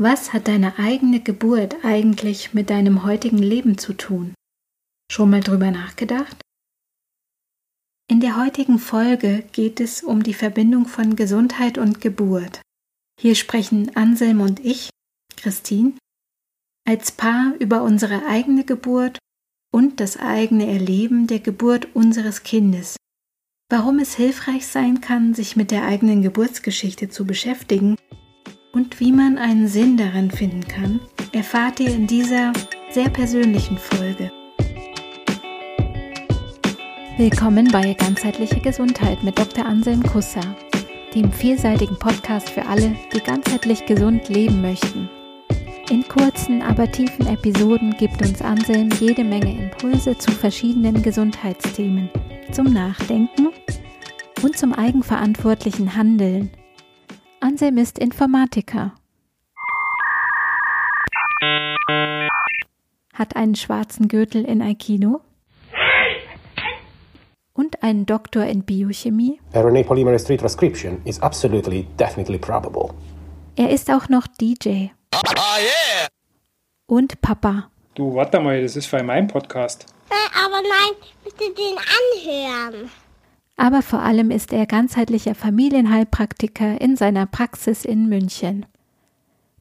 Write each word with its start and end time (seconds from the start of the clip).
Was 0.00 0.32
hat 0.32 0.46
deine 0.46 0.78
eigene 0.78 1.18
Geburt 1.18 1.84
eigentlich 1.84 2.54
mit 2.54 2.70
deinem 2.70 3.02
heutigen 3.02 3.38
Leben 3.38 3.78
zu 3.78 3.94
tun? 3.94 4.32
Schon 5.10 5.28
mal 5.28 5.40
drüber 5.40 5.72
nachgedacht? 5.72 6.36
In 8.08 8.20
der 8.20 8.36
heutigen 8.36 8.78
Folge 8.78 9.44
geht 9.50 9.80
es 9.80 10.04
um 10.04 10.22
die 10.22 10.34
Verbindung 10.34 10.86
von 10.86 11.16
Gesundheit 11.16 11.78
und 11.78 12.00
Geburt. 12.00 12.62
Hier 13.20 13.34
sprechen 13.34 13.96
Anselm 13.96 14.40
und 14.40 14.64
ich, 14.64 14.88
Christine, 15.36 15.94
als 16.86 17.10
Paar 17.10 17.54
über 17.58 17.82
unsere 17.82 18.24
eigene 18.26 18.64
Geburt 18.64 19.18
und 19.74 19.98
das 19.98 20.16
eigene 20.16 20.68
Erleben 20.68 21.26
der 21.26 21.40
Geburt 21.40 21.88
unseres 21.96 22.44
Kindes. 22.44 22.94
Warum 23.68 23.98
es 23.98 24.14
hilfreich 24.14 24.64
sein 24.68 25.00
kann, 25.00 25.34
sich 25.34 25.56
mit 25.56 25.72
der 25.72 25.84
eigenen 25.84 26.22
Geburtsgeschichte 26.22 27.08
zu 27.08 27.26
beschäftigen 27.26 27.96
und 28.72 29.00
wie 29.00 29.12
man 29.12 29.38
einen 29.38 29.68
Sinn 29.68 29.96
darin 29.96 30.30
finden 30.30 30.66
kann, 30.66 31.00
erfahrt 31.32 31.80
ihr 31.80 31.94
in 31.94 32.06
dieser 32.06 32.52
sehr 32.90 33.08
persönlichen 33.08 33.78
Folge. 33.78 34.30
Willkommen 37.16 37.68
bei 37.72 37.94
Ganzheitliche 37.94 38.60
Gesundheit 38.60 39.22
mit 39.24 39.38
Dr. 39.38 39.66
Anselm 39.66 40.02
Kusser, 40.02 40.56
dem 41.14 41.32
vielseitigen 41.32 41.98
Podcast 41.98 42.50
für 42.50 42.66
alle, 42.66 42.94
die 43.12 43.20
ganzheitlich 43.20 43.86
gesund 43.86 44.28
leben 44.28 44.60
möchten. 44.60 45.08
In 45.90 46.06
kurzen, 46.06 46.60
aber 46.60 46.90
tiefen 46.92 47.26
Episoden 47.26 47.96
gibt 47.96 48.20
uns 48.20 48.42
Anselm 48.42 48.90
jede 49.00 49.24
Menge 49.24 49.58
Impulse 49.64 50.16
zu 50.18 50.30
verschiedenen 50.30 51.02
Gesundheitsthemen, 51.02 52.10
zum 52.52 52.66
Nachdenken 52.72 53.48
und 54.42 54.56
zum 54.56 54.74
eigenverantwortlichen 54.74 55.96
Handeln 55.96 56.50
Anselm 57.58 57.78
ist 57.78 57.98
Informatiker. 57.98 58.92
Hat 63.12 63.34
einen 63.34 63.56
schwarzen 63.56 64.06
Gürtel 64.06 64.44
in 64.44 64.62
Aikido 64.62 65.22
und 67.54 67.82
einen 67.82 68.06
Doktor 68.06 68.44
in 68.44 68.62
Biochemie. 68.62 69.40
RNA 69.54 69.82
polymerase 69.82 70.26
3 70.26 70.36
transcription 70.36 71.00
is 71.04 71.20
absolutely 71.20 71.88
definitely 71.98 72.38
probable. 72.38 72.94
Er 73.56 73.70
ist 73.70 73.90
auch 73.90 74.08
noch 74.08 74.28
DJ. 74.28 74.90
Oh, 75.12 75.20
yeah. 75.58 76.06
Und 76.86 77.20
Papa. 77.20 77.72
Du, 77.96 78.14
warte 78.14 78.38
mal, 78.38 78.62
das 78.62 78.76
ist 78.76 78.86
für 78.86 79.02
meinen 79.02 79.26
Podcast. 79.26 79.86
Äh, 80.10 80.44
aber 80.44 80.62
nein, 80.62 80.94
bitte 81.24 81.52
den 81.54 81.76
anhören 81.76 82.88
aber 83.58 83.82
vor 83.82 84.00
allem 84.00 84.30
ist 84.30 84.52
er 84.52 84.66
ganzheitlicher 84.66 85.34
Familienheilpraktiker 85.34 86.80
in 86.80 86.96
seiner 86.96 87.26
Praxis 87.26 87.84
in 87.84 88.08
München. 88.08 88.64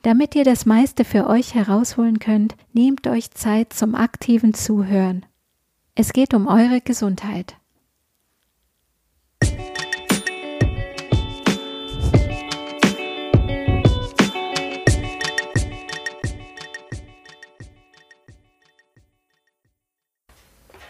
Damit 0.03 0.35
ihr 0.35 0.45
das 0.45 0.67
meiste 0.67 1.03
für 1.03 1.27
euch 1.27 1.55
herausholen 1.55 2.19
könnt, 2.19 2.55
nehmt 2.73 3.07
euch 3.07 3.31
Zeit 3.31 3.73
zum 3.73 3.95
aktiven 3.95 4.53
Zuhören. 4.53 5.25
Es 5.95 6.13
geht 6.13 6.35
um 6.35 6.45
eure 6.47 6.79
Gesundheit. 6.79 7.55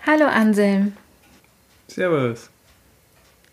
Hallo 0.05 0.25
Anselm. 0.25 0.93
Servus. 1.87 2.49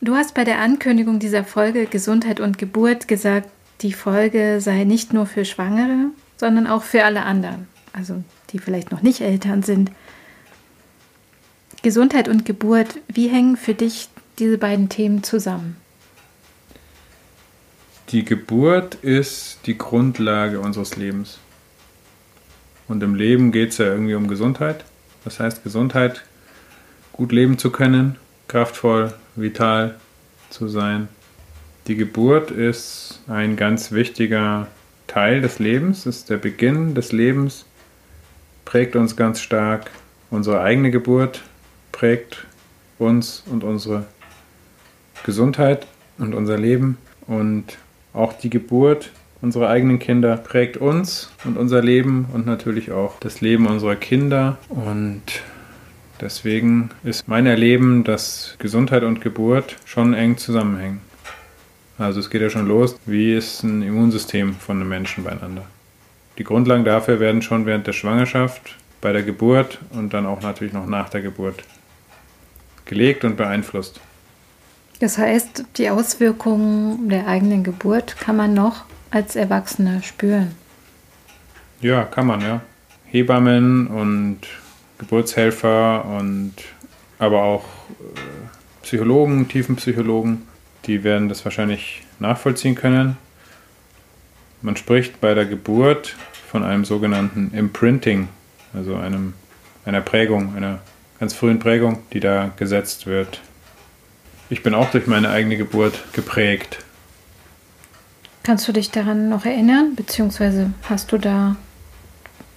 Du 0.05 0.17
hast 0.17 0.35
bei 0.35 0.45
der 0.45 0.61
Ankündigung 0.61 1.19
dieser 1.19 1.45
Folge 1.45 1.87
Gesundheit 1.87 2.39
und 2.39 2.59
Geburt 2.59 3.09
gesagt, 3.09 3.49
die 3.81 3.95
Folge 3.95 4.61
sei 4.61 4.85
nicht 4.85 5.15
nur 5.15 5.25
für 5.25 5.47
Schwangere, 5.47 6.11
sondern 6.37 6.67
auch 6.67 6.83
für 6.83 7.05
alle 7.05 7.23
anderen, 7.23 7.69
also 7.95 8.23
die 8.51 8.59
vielleicht 8.59 8.93
noch 8.93 9.01
nicht 9.01 9.23
Eltern 9.23 9.63
sind. 9.63 9.91
Gesundheit 11.81 12.29
und 12.29 12.45
Geburt, 12.45 13.01
wie 13.09 13.29
hängen 13.29 13.57
für 13.57 13.73
dich 13.73 14.11
diese 14.39 14.59
beiden 14.59 14.91
Themen 14.91 15.23
zusammen? 15.23 15.77
Die 18.11 18.27
Geburt 18.27 18.97
ist 18.97 19.61
die 19.65 19.79
Grundlage 19.79 20.61
unseres 20.61 20.97
Lebens. 20.97 21.39
Und 22.89 23.03
im 23.03 23.15
Leben 23.15 23.53
geht 23.53 23.71
es 23.71 23.79
ja 23.79 23.87
irgendwie 23.87 24.17
um 24.17 24.29
Gesundheit. 24.29 24.85
Das 25.25 25.41
heißt, 25.41 25.65
Gesundheit, 25.65 26.25
gut 27.15 27.33
leben 27.33 27.57
zu 27.57 27.71
können, 27.71 28.17
kraftvoll, 28.49 29.15
vital 29.37 29.97
zu 30.51 30.69
sein. 30.69 31.09
Die 31.87 31.97
Geburt 31.97 32.51
ist 32.51 33.21
ein 33.29 33.57
ganz 33.57 33.93
wichtiger 33.93 34.69
Teil 35.07 35.41
des 35.41 35.59
Lebens, 35.59 36.07
ist 36.07 36.31
der 36.31 36.39
Beginn 36.39 36.95
des 36.95 37.13
Lebens, 37.13 37.67
prägt 38.65 38.97
uns 38.97 39.17
ganz 39.17 39.41
stark. 39.41 39.91
Unsere 40.31 40.61
eigene 40.61 40.91
Geburt 40.91 41.43
prägt 41.93 42.47
uns 42.99 43.45
und 43.51 43.65
unsere 43.65 44.07
Gesundheit 45.25 45.87
und 46.19 46.35
unser 46.35 46.57
Leben 46.57 46.99
und 47.27 47.79
auch 48.13 48.33
die 48.33 48.51
Geburt 48.51 49.11
unserer 49.45 49.69
eigenen 49.69 49.99
Kinder 49.99 50.39
prägt 50.39 50.79
uns 50.79 51.31
und 51.45 51.59
unser 51.59 51.83
Leben 51.83 52.27
und 52.33 52.47
natürlich 52.47 52.93
auch 52.93 53.21
das 53.21 53.43
Leben 53.43 53.67
unserer 53.67 53.97
Kinder 53.97 54.57
und 54.71 55.23
Deswegen 56.21 56.91
ist 57.03 57.29
mein 57.29 57.47
Erleben, 57.47 58.05
dass 58.05 58.57
Gesundheit 58.59 59.03
und 59.03 59.21
Geburt 59.21 59.77
schon 59.85 60.15
eng 60.15 60.37
zusammenhängen. 60.37 61.01
Also 61.99 62.21
es 62.21 62.31
geht 62.31 62.43
ja 62.43 62.51
schon 62.51 62.67
los, 62.67 62.97
wie 63.07 63.35
ist 63.35 63.63
ein 63.63 63.83
Immunsystem 63.83 64.55
von 64.55 64.81
einem 64.81 64.89
Menschen 64.89 65.25
beieinander. 65.25 65.65
Die 66.39 66.45
Grundlagen 66.45 66.85
dafür 66.85 67.21
werden 67.21 67.43
schon 67.43 67.67
während 67.67 67.87
der 67.87 67.93
Schwangerschaft, 67.93 68.77
bei 69.01 69.13
der 69.13 69.23
Geburt 69.23 69.79
und 69.91 70.15
dann 70.15 70.27
auch 70.27 70.41
natürlich 70.41 70.73
noch 70.73 70.87
nach 70.87 71.09
der 71.09 71.23
Geburt 71.23 71.63
gelegt 72.85 73.25
und 73.25 73.37
beeinflusst. 73.37 74.01
Das 75.01 75.19
heißt, 75.19 75.65
die 75.77 75.91
Auswirkungen 75.91 77.09
der 77.09 77.27
eigenen 77.27 77.65
Geburt 77.65 78.17
kann 78.19 78.37
man 78.37 78.55
noch 78.55 78.85
als 79.11 79.37
Erwachsener 79.37 80.03
spüren. 80.03 80.53
Ja, 81.81 82.05
kann 82.05 82.27
man, 82.27 82.41
ja. 82.41 82.63
Hebammen 83.07 83.87
und 83.87 84.41
Geburtshelfer 84.99 86.05
und 86.05 86.55
aber 87.19 87.43
auch 87.43 87.65
äh, 87.65 88.21
Psychologen, 88.83 89.49
Tiefenpsychologen, 89.49 90.43
die 90.87 91.05
werden 91.05 91.29
das 91.29 91.45
wahrscheinlich 91.45 92.03
nachvollziehen 92.19 92.75
können. 92.75 93.17
Man 94.63 94.77
spricht 94.77 95.21
bei 95.21 95.35
der 95.35 95.47
Geburt 95.47 96.17
von 96.51 96.63
einem 96.63 96.85
sogenannten 96.85 97.51
Imprinting, 97.55 98.29
also 98.73 98.97
einem, 98.97 99.35
einer 99.85 100.01
Prägung, 100.01 100.55
einer 100.57 100.81
ganz 101.19 101.35
frühen 101.35 101.59
Prägung, 101.59 102.03
die 102.13 102.21
da 102.21 102.51
gesetzt 102.57 103.07
wird. 103.07 103.41
Ich 104.51 104.63
bin 104.63 104.75
auch 104.75 104.91
durch 104.91 105.07
meine 105.07 105.31
eigene 105.31 105.57
Geburt 105.57 105.95
geprägt. 106.13 106.79
Kannst 108.43 108.69
du 108.69 108.73
dich 108.73 108.91
daran 108.91 109.31
noch 109.31 109.47
erinnern, 109.47 109.95
beziehungsweise 109.97 110.71
hast 110.83 111.11
du 111.13 111.19
da 111.19 111.57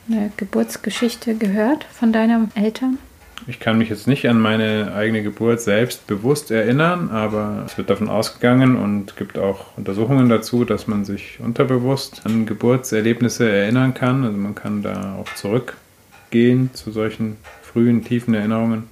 eine 0.09 0.31
Geburtsgeschichte 0.37 1.35
gehört 1.35 1.83
von 1.85 2.11
deinen 2.13 2.51
Eltern? 2.55 2.97
Ich 3.45 3.59
kann 3.59 3.77
mich 3.77 3.89
jetzt 3.89 4.07
nicht 4.07 4.27
an 4.27 4.39
meine 4.39 4.93
eigene 4.93 5.23
Geburt 5.23 5.61
selbst 5.61 6.07
bewusst 6.07 6.51
erinnern, 6.51 7.09
aber 7.11 7.63
es 7.65 7.77
wird 7.77 7.89
davon 7.89 8.09
ausgegangen 8.09 8.75
und 8.75 9.15
gibt 9.15 9.37
auch 9.37 9.77
Untersuchungen 9.77 10.27
dazu, 10.27 10.65
dass 10.65 10.87
man 10.87 11.05
sich 11.05 11.39
unterbewusst 11.39 12.21
an 12.25 12.45
Geburtserlebnisse 12.45 13.49
erinnern 13.49 13.93
kann. 13.93 14.23
Also 14.25 14.37
man 14.37 14.55
kann 14.55 14.81
da 14.81 15.15
auch 15.15 15.33
zurückgehen 15.35 16.71
zu 16.73 16.91
solchen 16.91 17.37
frühen, 17.61 18.03
tiefen 18.03 18.33
Erinnerungen. 18.33 18.89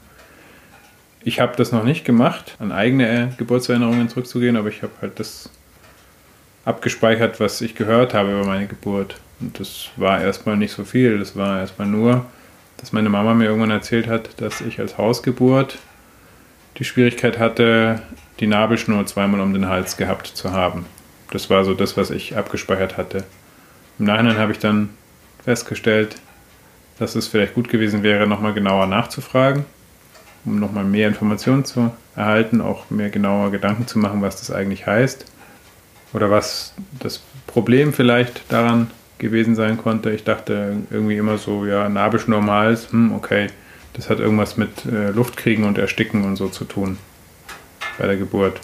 Ich 1.23 1.39
habe 1.39 1.57
das 1.57 1.71
noch 1.71 1.83
nicht 1.83 2.05
gemacht, 2.05 2.55
an 2.59 2.71
eigene 2.71 3.33
Geburtserinnerungen 3.37 4.09
zurückzugehen, 4.09 4.55
aber 4.55 4.69
ich 4.69 4.83
habe 4.83 4.93
halt 5.01 5.19
das 5.19 5.49
abgespeichert, 6.65 7.39
was 7.39 7.61
ich 7.61 7.75
gehört 7.75 8.13
habe 8.13 8.31
über 8.31 8.45
meine 8.45 8.67
Geburt. 8.67 9.17
Und 9.40 9.59
das 9.59 9.89
war 9.98 10.21
erstmal 10.21 10.57
nicht 10.57 10.71
so 10.71 10.86
viel. 10.86 11.19
Das 11.19 11.36
war 11.36 11.59
erstmal 11.59 11.88
nur, 11.88 12.25
dass 12.77 12.94
meine 12.94 13.09
Mama 13.09 13.33
mir 13.33 13.45
irgendwann 13.45 13.71
erzählt 13.71 14.07
hat, 14.07 14.42
dass 14.42 14.62
ich 14.62 14.80
als 14.80 14.98
Hausgeburt 14.98 15.77
die 16.77 16.86
Schwierigkeit 16.86 17.39
hatte, 17.39 18.01
die 18.39 18.48
Nabelschnur 18.48 19.06
zweimal 19.06 19.39
um 19.39 19.54
den 19.54 19.68
Hals 19.68 19.98
gehabt 19.98 20.27
zu 20.27 20.51
haben. 20.51 20.86
Das 21.31 21.50
war 21.50 21.63
so 21.63 21.74
das, 21.74 21.98
was 21.98 22.12
ich 22.12 22.38
abgespeichert 22.38 22.98
hatte. 22.98 23.24
Im 23.98 24.06
Nachhinein 24.06 24.38
habe 24.38 24.51
ich 24.51 24.59
dann 24.59 24.89
festgestellt, 25.44 26.18
dass 27.00 27.15
es 27.15 27.27
vielleicht 27.27 27.54
gut 27.54 27.69
gewesen 27.69 28.04
wäre, 28.04 28.27
nochmal 28.27 28.54
genauer 28.54 28.88
nachzufragen, 28.88 29.65
um 30.44 30.59
nochmal 30.59 30.83
mehr 30.83 31.07
Informationen 31.07 31.65
zu 31.65 31.94
erhalten, 32.15 32.62
auch 32.62 32.89
mehr 32.89 33.09
genauer 33.09 33.51
Gedanken 33.51 33.88
zu 33.88 34.00
machen, 34.00 34.21
was 34.21 34.39
das 34.39 34.51
eigentlich 34.51 34.86
heißt 34.86 35.25
oder 36.13 36.31
was 36.31 36.74
das 37.00 37.21
Problem 37.48 37.94
vielleicht 37.94 38.42
daran 38.51 38.92
gewesen 39.17 39.56
sein 39.56 39.77
konnte. 39.77 40.12
Ich 40.12 40.23
dachte 40.23 40.77
irgendwie 40.91 41.17
immer 41.17 41.38
so, 41.38 41.65
ja, 41.65 41.88
Nabelschnur 41.89 42.39
am 42.39 42.51
Hals, 42.51 42.91
hm, 42.91 43.13
okay, 43.13 43.47
das 43.94 44.09
hat 44.09 44.19
irgendwas 44.19 44.57
mit 44.57 44.85
äh, 44.85 45.12
Luftkriegen 45.12 45.63
und 45.63 45.77
Ersticken 45.77 46.23
und 46.25 46.35
so 46.35 46.50
zu 46.50 46.65
tun 46.65 46.97
bei 47.97 48.07
der 48.07 48.17
Geburt. 48.17 48.59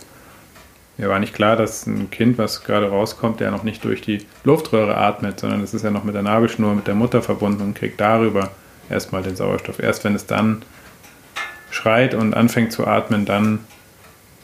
Mir 0.98 1.10
war 1.10 1.20
nicht 1.20 1.34
klar, 1.34 1.56
dass 1.56 1.88
ein 1.88 2.12
Kind, 2.12 2.38
was 2.38 2.64
gerade 2.64 2.90
rauskommt, 2.90 3.40
der 3.40 3.50
noch 3.50 3.64
nicht 3.64 3.84
durch 3.86 4.02
die 4.02 4.26
Luftröhre 4.44 4.98
atmet, 4.98 5.40
sondern 5.40 5.62
es 5.62 5.74
ist 5.74 5.84
ja 5.84 5.90
noch 5.90 6.04
mit 6.04 6.16
der 6.16 6.22
Nabelschnur 6.22 6.76
mit 6.76 6.86
der 6.86 6.96
Mutter 6.96 7.22
verbunden 7.22 7.64
und 7.64 7.74
kriegt 7.74 8.00
darüber 8.00 8.52
erstmal 8.90 9.24
den 9.24 9.36
Sauerstoff. 9.36 9.80
Erst 9.80 10.04
wenn 10.04 10.16
es 10.16 10.26
dann 10.26 10.64
schreit 11.72 12.14
und 12.14 12.34
anfängt 12.34 12.74
zu 12.74 12.86
atmen, 12.86 13.26
dann 13.26 13.60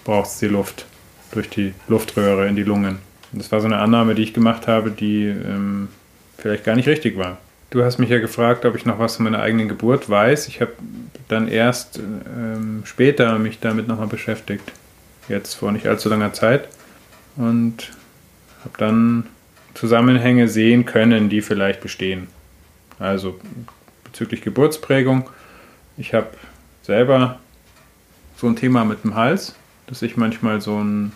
braucht 0.05 0.29
es 0.29 0.39
die 0.39 0.47
Luft 0.47 0.85
durch 1.31 1.49
die 1.49 1.73
Luftröhre 1.87 2.47
in 2.47 2.55
die 2.55 2.63
Lungen. 2.63 2.99
Und 3.33 3.41
das 3.41 3.51
war 3.51 3.59
so 3.59 3.67
eine 3.67 3.79
Annahme, 3.79 4.15
die 4.15 4.23
ich 4.23 4.33
gemacht 4.33 4.67
habe, 4.67 4.89
die 4.89 5.25
ähm, 5.25 5.89
vielleicht 6.37 6.63
gar 6.63 6.75
nicht 6.75 6.87
richtig 6.87 7.17
war. 7.17 7.37
Du 7.69 7.83
hast 7.83 7.97
mich 7.97 8.09
ja 8.09 8.19
gefragt, 8.19 8.65
ob 8.65 8.75
ich 8.75 8.85
noch 8.85 8.99
was 8.99 9.17
von 9.17 9.25
meiner 9.25 9.41
eigenen 9.41 9.67
Geburt 9.67 10.09
weiß. 10.09 10.47
Ich 10.47 10.61
habe 10.61 10.71
dann 11.27 11.49
erst 11.49 11.99
ähm, 11.99 12.83
später 12.85 13.37
mich 13.39 13.59
damit 13.59 13.87
nochmal 13.87 14.07
beschäftigt. 14.07 14.71
Jetzt 15.27 15.55
vor 15.55 15.73
nicht 15.73 15.87
allzu 15.87 16.07
langer 16.07 16.31
Zeit. 16.31 16.69
Und 17.35 17.91
habe 18.63 18.77
dann 18.77 19.27
Zusammenhänge 19.73 20.47
sehen 20.47 20.85
können, 20.85 21.29
die 21.29 21.41
vielleicht 21.41 21.81
bestehen. 21.81 22.27
Also 22.99 23.39
bezüglich 24.05 24.41
Geburtsprägung. 24.41 25.29
Ich 25.97 26.13
habe 26.13 26.29
selber 26.83 27.39
so 28.37 28.47
ein 28.47 28.55
Thema 28.55 28.85
mit 28.85 29.03
dem 29.03 29.15
Hals, 29.15 29.55
dass 29.87 30.01
ich 30.01 30.15
manchmal 30.15 30.61
so 30.61 30.81
ein, 30.81 31.11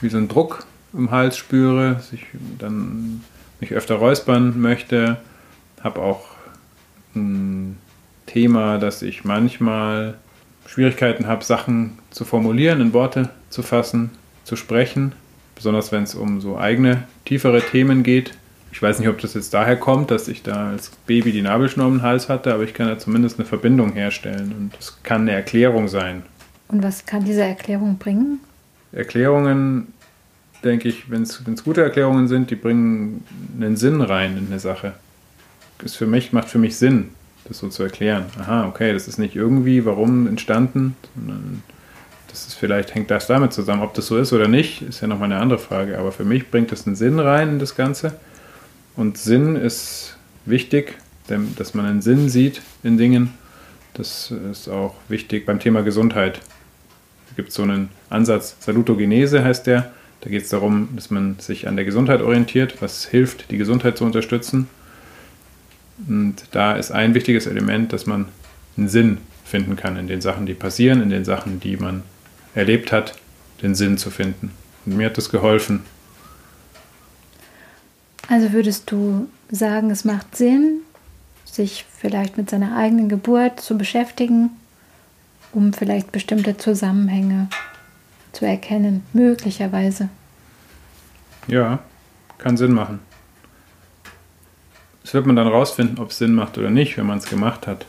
wie 0.00 0.08
so 0.08 0.18
ein 0.18 0.28
Druck 0.28 0.64
im 0.92 1.10
Hals 1.10 1.36
spüre, 1.36 1.94
dass 1.94 2.12
ich 2.12 2.24
dann 2.58 3.24
mich 3.60 3.72
öfter 3.72 3.96
räuspern 3.96 4.60
möchte. 4.60 5.16
Habe 5.82 6.00
auch 6.00 6.26
ein 7.14 7.78
Thema, 8.26 8.78
dass 8.78 9.02
ich 9.02 9.24
manchmal 9.24 10.14
Schwierigkeiten 10.66 11.26
habe, 11.26 11.44
Sachen 11.44 11.98
zu 12.10 12.24
formulieren, 12.24 12.80
in 12.80 12.92
Worte 12.92 13.30
zu 13.50 13.62
fassen, 13.62 14.10
zu 14.44 14.56
sprechen, 14.56 15.12
besonders 15.54 15.92
wenn 15.92 16.02
es 16.02 16.14
um 16.14 16.40
so 16.40 16.58
eigene, 16.58 17.04
tiefere 17.24 17.62
Themen 17.62 18.02
geht. 18.02 18.32
Ich 18.72 18.82
weiß 18.82 18.98
nicht, 18.98 19.08
ob 19.08 19.18
das 19.20 19.34
jetzt 19.34 19.54
daher 19.54 19.76
kommt, 19.76 20.10
dass 20.10 20.28
ich 20.28 20.42
da 20.42 20.70
als 20.70 20.90
Baby 21.06 21.32
die 21.32 21.40
Nabelschnur 21.40 21.86
im 21.86 22.02
Hals 22.02 22.28
hatte, 22.28 22.52
aber 22.52 22.64
ich 22.64 22.74
kann 22.74 22.88
da 22.88 22.98
zumindest 22.98 23.38
eine 23.38 23.46
Verbindung 23.46 23.92
herstellen 23.92 24.54
und 24.58 24.76
das 24.76 25.02
kann 25.02 25.22
eine 25.22 25.32
Erklärung 25.32 25.88
sein. 25.88 26.22
Und 26.68 26.82
was 26.82 27.06
kann 27.06 27.24
diese 27.24 27.42
Erklärung 27.42 27.96
bringen? 27.96 28.40
Erklärungen, 28.92 29.94
denke 30.64 30.88
ich, 30.88 31.10
wenn 31.10 31.22
es 31.22 31.64
gute 31.64 31.82
Erklärungen 31.82 32.28
sind, 32.28 32.50
die 32.50 32.56
bringen 32.56 33.24
einen 33.60 33.76
Sinn 33.76 34.00
rein 34.00 34.36
in 34.36 34.46
eine 34.46 34.60
Sache. 34.60 34.94
Ist 35.84 35.96
für 35.96 36.06
mich, 36.06 36.32
macht 36.32 36.48
für 36.48 36.58
mich 36.58 36.76
Sinn, 36.76 37.10
das 37.44 37.58
so 37.58 37.68
zu 37.68 37.82
erklären. 37.82 38.26
Aha, 38.40 38.66
okay, 38.66 38.92
das 38.92 39.08
ist 39.08 39.18
nicht 39.18 39.36
irgendwie, 39.36 39.84
warum 39.84 40.26
entstanden, 40.26 40.96
sondern 41.14 41.62
das 42.28 42.46
ist 42.46 42.54
vielleicht, 42.54 42.94
hängt 42.94 43.10
das 43.10 43.26
damit 43.26 43.52
zusammen. 43.52 43.82
Ob 43.82 43.94
das 43.94 44.06
so 44.06 44.18
ist 44.18 44.32
oder 44.32 44.48
nicht, 44.48 44.82
ist 44.82 45.00
ja 45.00 45.08
nochmal 45.08 45.32
eine 45.32 45.40
andere 45.40 45.58
Frage. 45.58 45.98
Aber 45.98 46.12
für 46.12 46.24
mich 46.24 46.50
bringt 46.50 46.72
das 46.72 46.86
einen 46.86 46.96
Sinn 46.96 47.18
rein 47.18 47.50
in 47.50 47.58
das 47.58 47.76
Ganze. 47.76 48.14
Und 48.94 49.18
Sinn 49.18 49.56
ist 49.56 50.16
wichtig, 50.44 50.94
dass 51.56 51.74
man 51.74 51.86
einen 51.86 52.02
Sinn 52.02 52.28
sieht 52.28 52.62
in 52.82 52.98
Dingen. 52.98 53.34
Das 53.94 54.32
ist 54.50 54.68
auch 54.68 54.94
wichtig 55.08 55.46
beim 55.46 55.60
Thema 55.60 55.82
Gesundheit. 55.82 56.40
Da 57.28 57.36
gibt 57.36 57.48
es 57.48 57.54
so 57.54 57.62
einen 57.62 57.88
Ansatz, 58.10 58.56
Salutogenese 58.60 59.42
heißt 59.44 59.66
der. 59.66 59.92
Da 60.20 60.30
geht 60.30 60.42
es 60.42 60.48
darum, 60.48 60.88
dass 60.96 61.10
man 61.10 61.38
sich 61.38 61.68
an 61.68 61.76
der 61.76 61.84
Gesundheit 61.84 62.20
orientiert, 62.20 62.80
was 62.80 63.04
hilft, 63.04 63.50
die 63.50 63.58
Gesundheit 63.58 63.98
zu 63.98 64.04
unterstützen. 64.04 64.68
Und 66.08 66.36
da 66.52 66.72
ist 66.72 66.90
ein 66.90 67.14
wichtiges 67.14 67.46
Element, 67.46 67.92
dass 67.92 68.06
man 68.06 68.26
einen 68.76 68.88
Sinn 68.88 69.18
finden 69.44 69.76
kann 69.76 69.96
in 69.96 70.08
den 70.08 70.20
Sachen, 70.20 70.46
die 70.46 70.54
passieren, 70.54 71.02
in 71.02 71.10
den 71.10 71.24
Sachen, 71.24 71.60
die 71.60 71.76
man 71.76 72.02
erlebt 72.54 72.92
hat, 72.92 73.14
den 73.62 73.74
Sinn 73.74 73.98
zu 73.98 74.10
finden. 74.10 74.50
Und 74.84 74.96
mir 74.96 75.06
hat 75.06 75.16
das 75.16 75.30
geholfen. 75.30 75.82
Also 78.28 78.52
würdest 78.52 78.90
du 78.90 79.28
sagen, 79.50 79.90
es 79.90 80.04
macht 80.04 80.36
Sinn, 80.36 80.80
sich 81.44 81.86
vielleicht 81.96 82.36
mit 82.36 82.50
seiner 82.50 82.76
eigenen 82.76 83.08
Geburt 83.08 83.60
zu 83.60 83.78
beschäftigen, 83.78 84.50
um 85.52 85.72
vielleicht 85.72 86.12
bestimmte 86.12 86.56
Zusammenhänge 86.56 87.48
zu 88.36 88.44
erkennen, 88.44 89.02
möglicherweise. 89.12 90.08
Ja, 91.48 91.78
kann 92.38 92.56
Sinn 92.56 92.72
machen. 92.72 93.00
Das 95.02 95.14
wird 95.14 95.26
man 95.26 95.36
dann 95.36 95.46
rausfinden, 95.46 95.98
ob 95.98 96.10
es 96.10 96.18
Sinn 96.18 96.34
macht 96.34 96.58
oder 96.58 96.70
nicht, 96.70 96.98
wenn 96.98 97.06
man 97.06 97.18
es 97.18 97.30
gemacht 97.30 97.66
hat. 97.66 97.86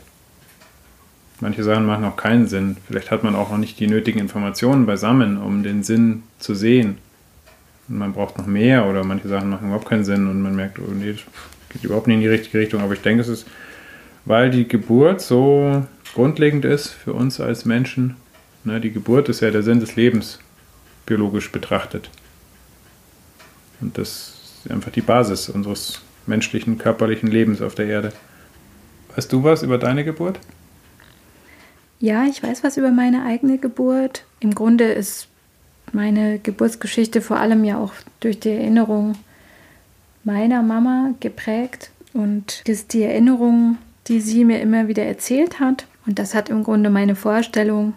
Manche 1.40 1.62
Sachen 1.62 1.86
machen 1.86 2.04
auch 2.04 2.16
keinen 2.16 2.46
Sinn. 2.46 2.76
Vielleicht 2.86 3.10
hat 3.10 3.24
man 3.24 3.36
auch 3.36 3.50
noch 3.50 3.58
nicht 3.58 3.78
die 3.78 3.86
nötigen 3.86 4.18
Informationen 4.18 4.86
beisammen, 4.86 5.36
um 5.36 5.62
den 5.62 5.82
Sinn 5.82 6.22
zu 6.38 6.54
sehen. 6.54 6.98
Und 7.88 7.98
man 7.98 8.12
braucht 8.12 8.38
noch 8.38 8.46
mehr 8.46 8.86
oder 8.86 9.04
manche 9.04 9.28
Sachen 9.28 9.50
machen 9.50 9.66
überhaupt 9.66 9.88
keinen 9.88 10.04
Sinn 10.04 10.28
und 10.28 10.42
man 10.42 10.56
merkt, 10.56 10.78
oh 10.78 10.90
nee, 10.92 11.12
das 11.12 11.22
geht 11.68 11.84
überhaupt 11.84 12.06
nicht 12.06 12.16
in 12.16 12.22
die 12.22 12.28
richtige 12.28 12.58
Richtung. 12.58 12.80
Aber 12.80 12.94
ich 12.94 13.02
denke, 13.02 13.20
es 13.20 13.28
ist, 13.28 13.46
weil 14.24 14.50
die 14.50 14.66
Geburt 14.66 15.20
so 15.20 15.84
grundlegend 16.14 16.64
ist 16.64 16.88
für 16.88 17.12
uns 17.12 17.40
als 17.40 17.64
Menschen. 17.64 18.16
Ne, 18.68 18.82
die 18.82 18.92
Geburt 18.92 19.30
ist 19.30 19.40
ja 19.40 19.50
der 19.50 19.62
Sinn 19.62 19.80
des 19.80 19.96
Lebens, 19.96 20.40
biologisch 21.06 21.50
betrachtet. 21.50 22.10
Und 23.80 23.96
das 23.96 24.60
ist 24.62 24.70
einfach 24.70 24.92
die 24.92 25.00
Basis 25.00 25.48
unseres 25.48 26.02
menschlichen, 26.26 26.76
körperlichen 26.76 27.30
Lebens 27.30 27.62
auf 27.62 27.74
der 27.74 27.86
Erde. 27.86 28.12
Weißt 29.16 29.32
du 29.32 29.42
was 29.42 29.62
über 29.62 29.78
deine 29.78 30.04
Geburt? 30.04 30.38
Ja, 31.98 32.26
ich 32.26 32.42
weiß 32.42 32.62
was 32.62 32.76
über 32.76 32.90
meine 32.90 33.24
eigene 33.24 33.56
Geburt. 33.56 34.24
Im 34.40 34.54
Grunde 34.54 34.84
ist 34.84 35.28
meine 35.94 36.38
Geburtsgeschichte 36.38 37.22
vor 37.22 37.38
allem 37.38 37.64
ja 37.64 37.78
auch 37.78 37.94
durch 38.20 38.38
die 38.38 38.50
Erinnerung 38.50 39.14
meiner 40.24 40.62
Mama 40.62 41.14
geprägt. 41.20 41.90
Und 42.12 42.60
das 42.66 42.80
ist 42.80 42.92
die 42.92 43.04
Erinnerung, 43.04 43.78
die 44.08 44.20
sie 44.20 44.44
mir 44.44 44.60
immer 44.60 44.88
wieder 44.88 45.04
erzählt 45.04 45.58
hat. 45.58 45.86
Und 46.04 46.18
das 46.18 46.34
hat 46.34 46.50
im 46.50 46.64
Grunde 46.64 46.90
meine 46.90 47.16
Vorstellung 47.16 47.94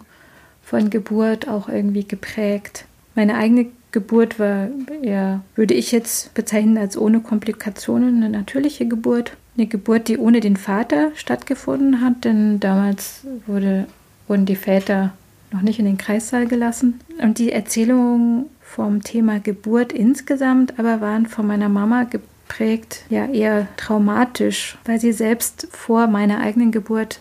von 0.62 0.90
Geburt 0.90 1.48
auch 1.48 1.68
irgendwie 1.68 2.04
geprägt. 2.04 2.86
Meine 3.14 3.34
eigene 3.36 3.66
Geburt 3.92 4.38
war 4.38 4.68
eher, 5.02 5.42
würde 5.54 5.74
ich 5.74 5.92
jetzt 5.92 6.32
bezeichnen, 6.34 6.78
als 6.78 6.96
ohne 6.96 7.20
Komplikationen 7.20 8.16
eine 8.16 8.30
natürliche 8.30 8.86
Geburt. 8.88 9.36
Eine 9.56 9.66
Geburt, 9.66 10.08
die 10.08 10.16
ohne 10.16 10.40
den 10.40 10.56
Vater 10.56 11.10
stattgefunden 11.14 12.00
hat, 12.00 12.24
denn 12.24 12.58
damals 12.58 13.26
wurde, 13.46 13.86
wurden 14.26 14.46
die 14.46 14.56
Väter 14.56 15.12
noch 15.52 15.60
nicht 15.60 15.78
in 15.78 15.84
den 15.84 15.98
Kreissaal 15.98 16.46
gelassen. 16.46 17.00
Und 17.20 17.38
die 17.38 17.52
Erzählungen 17.52 18.46
vom 18.62 19.02
Thema 19.02 19.38
Geburt 19.40 19.92
insgesamt 19.92 20.78
aber 20.78 21.02
waren 21.02 21.26
von 21.26 21.46
meiner 21.46 21.68
Mama 21.68 22.04
geprägt, 22.04 23.04
ja 23.10 23.26
eher 23.26 23.68
traumatisch, 23.76 24.78
weil 24.86 24.98
sie 24.98 25.12
selbst 25.12 25.68
vor 25.70 26.06
meiner 26.06 26.40
eigenen 26.40 26.72
Geburt 26.72 27.20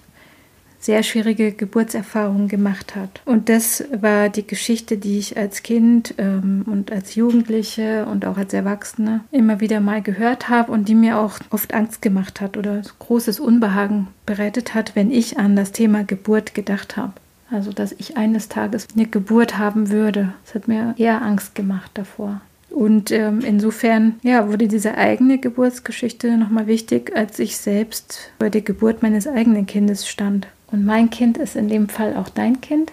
sehr 0.81 1.03
schwierige 1.03 1.51
Geburtserfahrungen 1.53 2.47
gemacht 2.47 2.95
hat. 2.95 3.21
Und 3.25 3.47
das 3.47 3.83
war 3.93 4.29
die 4.29 4.45
Geschichte, 4.45 4.97
die 4.97 5.19
ich 5.19 5.37
als 5.37 5.63
Kind 5.63 6.15
ähm, 6.17 6.63
und 6.65 6.91
als 6.91 7.15
Jugendliche 7.15 8.05
und 8.07 8.25
auch 8.25 8.37
als 8.37 8.53
Erwachsene 8.53 9.21
immer 9.31 9.61
wieder 9.61 9.79
mal 9.79 10.01
gehört 10.01 10.49
habe 10.49 10.71
und 10.71 10.89
die 10.89 10.95
mir 10.95 11.19
auch 11.19 11.39
oft 11.51 11.73
Angst 11.73 12.01
gemacht 12.01 12.41
hat 12.41 12.57
oder 12.57 12.81
großes 12.99 13.39
Unbehagen 13.39 14.07
bereitet 14.25 14.73
hat, 14.73 14.95
wenn 14.95 15.11
ich 15.11 15.37
an 15.37 15.55
das 15.55 15.71
Thema 15.71 16.03
Geburt 16.03 16.53
gedacht 16.55 16.97
habe. 16.97 17.13
Also, 17.51 17.71
dass 17.71 17.91
ich 17.91 18.17
eines 18.17 18.47
Tages 18.47 18.87
eine 18.95 19.05
Geburt 19.05 19.57
haben 19.57 19.89
würde. 19.89 20.33
Das 20.45 20.55
hat 20.55 20.67
mir 20.67 20.95
eher 20.97 21.21
Angst 21.21 21.53
gemacht 21.53 21.91
davor. 21.93 22.41
Und 22.69 23.11
ähm, 23.11 23.41
insofern 23.41 24.15
ja, 24.23 24.47
wurde 24.47 24.69
diese 24.69 24.95
eigene 24.95 25.37
Geburtsgeschichte 25.37 26.37
nochmal 26.37 26.67
wichtig, 26.67 27.11
als 27.13 27.37
ich 27.39 27.57
selbst 27.57 28.31
bei 28.39 28.49
der 28.49 28.61
Geburt 28.61 29.03
meines 29.03 29.27
eigenen 29.27 29.65
Kindes 29.65 30.07
stand. 30.07 30.47
Und 30.71 30.85
mein 30.85 31.09
Kind 31.09 31.37
ist 31.37 31.55
in 31.55 31.67
dem 31.67 31.89
Fall 31.89 32.15
auch 32.15 32.29
dein 32.29 32.61
Kind? 32.61 32.91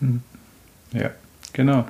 Hm. 0.00 0.22
Ja, 0.92 1.10
genau. 1.52 1.84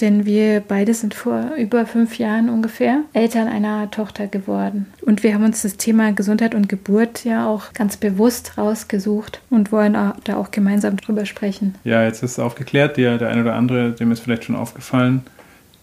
Denn 0.00 0.26
wir 0.26 0.60
beide 0.60 0.92
sind 0.92 1.14
vor 1.14 1.52
über 1.56 1.86
fünf 1.86 2.18
Jahren 2.18 2.50
ungefähr 2.50 3.00
Eltern 3.14 3.48
einer 3.48 3.90
Tochter 3.90 4.26
geworden. 4.26 4.86
Und 5.00 5.22
wir 5.22 5.32
haben 5.32 5.44
uns 5.44 5.62
das 5.62 5.78
Thema 5.78 6.12
Gesundheit 6.12 6.54
und 6.54 6.68
Geburt 6.68 7.24
ja 7.24 7.46
auch 7.46 7.72
ganz 7.72 7.96
bewusst 7.96 8.58
rausgesucht 8.58 9.40
und 9.48 9.72
wollen 9.72 9.94
da 9.94 10.36
auch 10.36 10.50
gemeinsam 10.50 10.98
drüber 10.98 11.24
sprechen. 11.24 11.76
Ja, 11.84 12.04
jetzt 12.04 12.22
ist 12.22 12.38
aufgeklärt, 12.38 12.98
der, 12.98 13.16
der 13.16 13.30
eine 13.30 13.40
oder 13.40 13.54
andere, 13.54 13.92
dem 13.92 14.12
ist 14.12 14.20
vielleicht 14.20 14.44
schon 14.44 14.56
aufgefallen, 14.56 15.22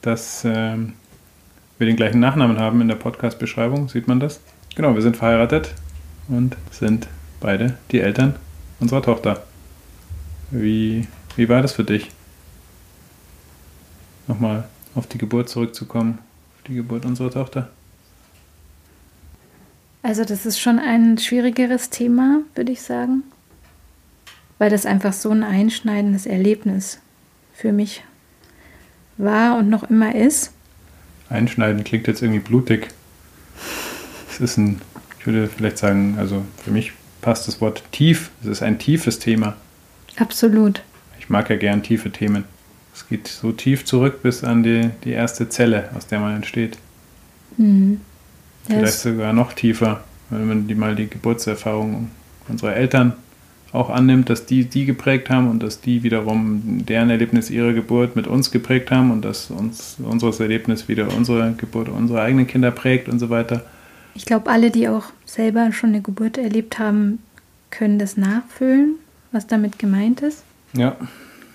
dass 0.04 0.44
ähm, 0.46 0.94
wir 1.80 1.88
den 1.88 1.96
gleichen 1.96 2.20
Nachnamen 2.20 2.60
haben 2.60 2.82
in 2.82 2.90
der 2.90 2.96
Podcast-Beschreibung. 2.96 3.90
Sieht 3.90 4.08
man 4.08 4.20
das? 4.20 4.42
Genau, 4.76 4.94
wir 4.94 5.02
sind 5.02 5.18
verheiratet 5.18 5.74
und 6.28 6.56
sind 6.70 7.08
beide 7.40 7.78
die 7.92 8.00
Eltern 8.00 8.36
unserer 8.84 9.02
Tochter. 9.02 9.44
Wie, 10.52 11.08
wie 11.36 11.50
war 11.50 11.62
das 11.62 11.72
für 11.74 11.84
dich? 11.84 12.12
Nochmal 14.28 14.66
auf 14.94 15.08
die 15.08 15.18
Geburt 15.18 15.50
zurückzukommen, 15.50 16.20
auf 16.56 16.64
die 16.68 16.76
Geburt 16.76 17.06
unserer 17.06 17.32
Tochter. 17.32 17.70
Also 20.04 20.26
das 20.26 20.46
ist 20.46 20.60
schon 20.60 20.80
ein 20.80 21.18
schwierigeres 21.18 21.90
Thema, 21.90 22.42
würde 22.56 22.74
ich 22.74 22.82
sagen, 22.82 23.24
weil 24.60 24.70
das 24.70 24.86
einfach 24.86 25.14
so 25.14 25.30
ein 25.32 25.44
einschneidendes 25.44 26.26
Erlebnis 26.26 27.00
für 27.54 27.72
mich 27.72 28.04
war 29.18 29.58
und 29.58 29.70
noch 29.70 29.90
immer 29.90 30.14
ist. 30.14 30.52
Einschneiden 31.30 31.86
klingt 31.86 32.08
jetzt 32.08 32.22
irgendwie 32.22 32.42
blutig. 32.42 32.90
Es 34.30 34.42
ist 34.42 34.58
ein, 34.58 34.82
ich 35.20 35.26
würde 35.26 35.48
vielleicht 35.48 35.78
sagen, 35.78 36.16
also 36.18 36.44
für 36.64 36.72
mich 36.72 36.92
passt 37.24 37.48
das 37.48 37.60
Wort 37.60 37.84
tief. 37.92 38.30
Es 38.44 38.48
ist 38.48 38.62
ein 38.62 38.78
tiefes 38.78 39.18
Thema. 39.18 39.56
Absolut. 40.18 40.84
Ich 41.20 41.30
mag 41.30 41.50
ja 41.50 41.56
gern 41.56 41.82
tiefe 41.82 42.12
Themen. 42.12 42.44
Es 42.94 43.08
geht 43.08 43.28
so 43.28 43.52
tief 43.52 43.86
zurück 43.86 44.22
bis 44.22 44.44
an 44.44 44.62
die, 44.62 44.92
die 45.04 45.12
erste 45.12 45.50
Zelle, 45.50 45.90
aus 45.96 46.06
der 46.06 46.20
man 46.20 46.36
entsteht. 46.36 46.78
Mhm. 47.58 48.02
Vielleicht 48.68 49.00
sogar 49.00 49.34
noch 49.34 49.54
tiefer, 49.54 50.04
wenn 50.30 50.48
man 50.48 50.68
die 50.68 50.76
mal 50.76 50.96
die 50.96 51.10
Geburtserfahrung 51.10 52.12
unserer 52.48 52.76
Eltern 52.76 53.14
auch 53.72 53.90
annimmt, 53.90 54.30
dass 54.30 54.46
die 54.46 54.66
die 54.66 54.86
geprägt 54.86 55.32
haben 55.32 55.50
und 55.50 55.64
dass 55.64 55.82
die 55.82 56.04
wiederum 56.04 56.86
deren 56.86 57.10
Erlebnis 57.10 57.50
ihrer 57.50 57.74
Geburt 57.74 58.16
mit 58.16 58.28
uns 58.28 58.52
geprägt 58.52 58.92
haben 58.92 59.10
und 59.10 59.26
dass 59.26 59.50
uns 59.50 59.98
unseres 60.00 60.40
Erlebnis 60.40 60.88
wieder 60.88 61.08
unsere 61.16 61.54
Geburt 61.54 61.90
unserer 61.90 62.22
eigenen 62.22 62.46
Kinder 62.46 62.70
prägt 62.70 63.10
und 63.10 63.18
so 63.18 63.32
weiter. 63.32 63.66
Ich 64.16 64.26
glaube, 64.26 64.50
alle, 64.52 64.70
die 64.72 64.88
auch 64.88 65.06
selber 65.26 65.72
schon 65.72 65.90
eine 65.90 66.02
Geburt 66.02 66.38
erlebt 66.38 66.80
haben, 66.80 67.20
können 67.72 67.98
das 68.00 68.18
nachfühlen, 68.18 68.96
was 69.32 69.48
damit 69.48 69.80
gemeint 69.80 70.22
ist. 70.22 70.44
Ja, 70.74 70.96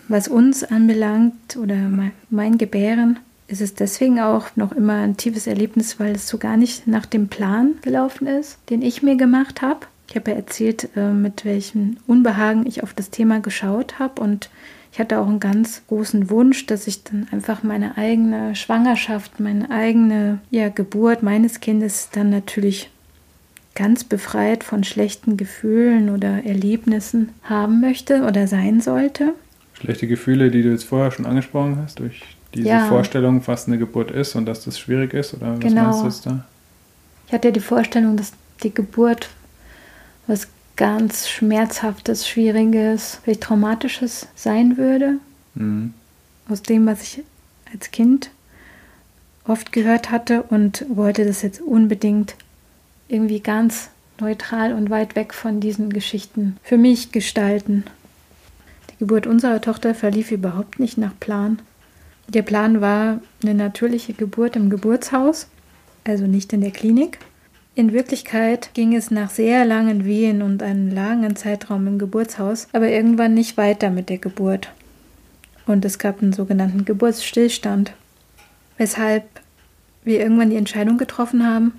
Was 0.09 0.27
uns 0.29 0.65
anbelangt 0.65 1.57
oder 1.57 1.77
me- 1.77 2.13
mein 2.31 2.57
Gebären, 2.59 3.19
ist 3.47 3.61
es 3.61 3.75
deswegen 3.75 4.21
auch 4.21 4.49
noch 4.57 4.73
immer 4.73 4.95
ein 4.95 5.17
tiefes 5.17 5.47
Erlebnis, 5.47 5.99
weil 6.01 6.15
es 6.15 6.29
so 6.29 6.39
gar 6.39 6.57
nicht 6.57 6.87
nach 6.87 7.07
dem 7.07 7.29
Plan 7.29 7.75
gelaufen 7.83 8.27
ist, 8.27 8.59
den 8.71 8.83
ich 8.83 9.03
mir 9.03 9.17
gemacht 9.17 9.63
habe. 9.63 9.81
Ich 10.09 10.17
habe 10.17 10.31
ja 10.31 10.37
erzählt, 10.39 10.89
äh, 10.97 11.11
mit 11.13 11.45
welchem 11.45 11.99
Unbehagen 12.07 12.67
ich 12.67 12.83
auf 12.83 12.95
das 12.95 13.11
Thema 13.11 13.41
geschaut 13.41 13.99
habe 13.99 14.21
und 14.23 14.49
ich 14.93 14.99
hatte 14.99 15.19
auch 15.21 15.27
einen 15.29 15.41
ganz 15.41 15.83
großen 15.89 16.31
Wunsch, 16.31 16.67
dass 16.67 16.87
ich 16.87 17.05
dann 17.05 17.27
einfach 17.31 17.63
meine 17.63 17.97
eigene 17.99 18.55
Schwangerschaft, 18.57 19.39
meine 19.41 19.71
eigene 19.71 20.39
ja, 20.51 20.69
Geburt 20.71 21.23
meines 21.23 21.61
Kindes 21.61 22.09
dann 22.13 22.31
natürlich 22.31 22.91
ganz 23.75 24.03
befreit 24.03 24.65
von 24.65 24.83
schlechten 24.83 25.37
Gefühlen 25.37 26.11
oder 26.11 26.45
Erlebnissen 26.45 27.29
haben 27.45 27.81
möchte 27.81 28.23
oder 28.25 28.49
sein 28.49 28.81
sollte. 28.81 29.35
schlechte 29.75 30.09
Gefühle, 30.09 30.51
die 30.51 30.63
du 30.63 30.71
jetzt 30.73 30.83
vorher 30.85 31.13
schon 31.13 31.27
angesprochen 31.27 31.79
hast, 31.81 32.01
durch 32.01 32.21
diese 32.55 32.67
Ja. 32.69 32.89
Vorstellung, 32.89 33.41
was 33.47 33.69
eine 33.69 33.79
Geburt 33.79 34.11
ist 34.11 34.35
und 34.35 34.47
dass 34.47 34.65
das 34.65 34.77
schwierig 34.81 35.15
ist, 35.15 35.35
oder 35.35 35.53
was 35.53 35.61
Genau. 35.61 36.03
meinst 36.03 36.27
du 36.27 36.31
da? 36.31 36.45
Ich 37.29 37.33
hatte 37.33 37.53
die 37.53 37.61
Vorstellung, 37.61 38.17
dass 38.17 38.33
die 38.65 38.75
Geburt 38.75 39.29
was 40.27 40.49
ganz 40.79 41.29
Schmerzhaftes, 41.29 42.27
Schwieriges, 42.27 43.19
vielleicht 43.23 43.43
Traumatisches 43.43 44.29
sein 44.35 44.79
würde. 44.79 45.19
Mhm. 45.55 45.93
Aus 46.49 46.63
dem, 46.63 46.87
was 46.87 47.03
ich 47.03 47.23
als 47.71 47.91
Kind 47.91 48.31
oft 49.45 49.73
gehört 49.73 50.11
hatte 50.11 50.45
und 50.45 50.87
wollte 50.89 51.27
das 51.27 51.43
jetzt 51.43 51.61
unbedingt 51.61 52.37
irgendwie 53.09 53.41
ganz 53.41 53.91
neutral 54.21 54.73
und 54.73 54.89
weit 54.89 55.17
weg 55.17 55.35
von 55.35 55.61
diesen 55.61 55.91
Geschichten 55.91 56.57
für 56.63 56.79
mich 56.79 57.13
gestalten. 57.13 57.85
Die 58.91 58.99
Geburt 58.99 59.27
unserer 59.27 59.61
Tochter 59.61 59.95
verlief 59.95 60.31
überhaupt 60.31 60.79
nicht 60.79 60.97
nach 60.97 61.19
Plan. 61.19 61.59
Der 62.29 62.43
Plan 62.43 62.81
war 62.81 63.21
eine 63.43 63.55
natürliche 63.55 64.13
Geburt 64.13 64.55
im 64.55 64.71
Geburtshaus, 64.71 65.49
also 66.05 66.27
nicht 66.27 66.53
in 66.53 66.61
der 66.61 66.71
Klinik. 66.71 67.19
In 67.79 67.93
Wirklichkeit 67.93 68.71
ging 68.75 68.93
es 68.97 69.13
nach 69.13 69.31
sehr 69.31 69.65
langen 69.65 70.05
Wehen 70.05 70.43
und 70.43 70.65
einem 70.65 70.93
langen 70.93 71.37
Zeitraum 71.37 71.87
im 71.87 71.97
Geburtshaus, 71.97 72.67
aber 72.73 72.89
irgendwann 72.89 73.35
nicht 73.35 73.57
weiter 73.57 73.89
mit 73.91 74.09
der 74.09 74.19
Geburt. 74.19 74.73
Und 75.65 75.85
es 75.85 76.01
gab 76.01 76.21
einen 76.21 76.33
sogenannten 76.33 76.85
Geburtsstillstand, 76.85 77.93
weshalb 78.79 79.23
wir 80.03 80.19
irgendwann 80.19 80.51
die 80.51 80.57
Entscheidung 80.57 80.99
getroffen 80.99 81.47
haben, 81.47 81.73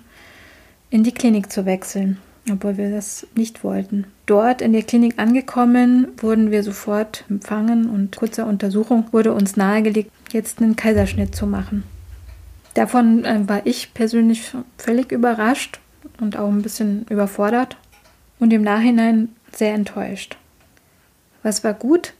in 0.90 1.04
die 1.04 1.12
Klinik 1.12 1.52
zu 1.52 1.66
wechseln, 1.66 2.18
obwohl 2.50 2.78
wir 2.78 2.92
das 2.92 3.28
nicht 3.36 3.66
wollten. 3.66 4.06
Dort 4.26 4.62
in 4.62 4.72
der 4.72 4.84
Klinik 4.84 5.16
angekommen, 5.20 6.08
wurden 6.16 6.50
wir 6.50 6.64
sofort 6.64 7.26
empfangen 7.30 7.90
und 7.90 8.16
kurzer 8.16 8.48
Untersuchung 8.48 9.08
wurde 9.12 9.34
uns 9.34 9.58
nahegelegt, 9.58 10.12
jetzt 10.32 10.62
einen 10.62 10.78
Kaiserschnitt 10.78 11.36
zu 11.36 11.46
machen. 11.46 11.84
Davon 12.74 13.26
äh, 13.26 13.42
war 13.50 13.66
ich 13.66 13.94
persönlich 13.94 14.54
völlig 14.78 15.12
überrascht 15.12 15.82
und 16.20 16.38
auch 16.38 16.50
ein 16.50 16.62
bisschen 16.62 17.06
überfordert 17.10 17.78
und 18.40 18.52
im 18.52 18.62
Nachhinein 18.62 19.30
sehr 19.52 19.74
enttäuscht. 19.74 20.38
Was 21.44 21.64
war 21.64 21.74
gut? 21.74 22.14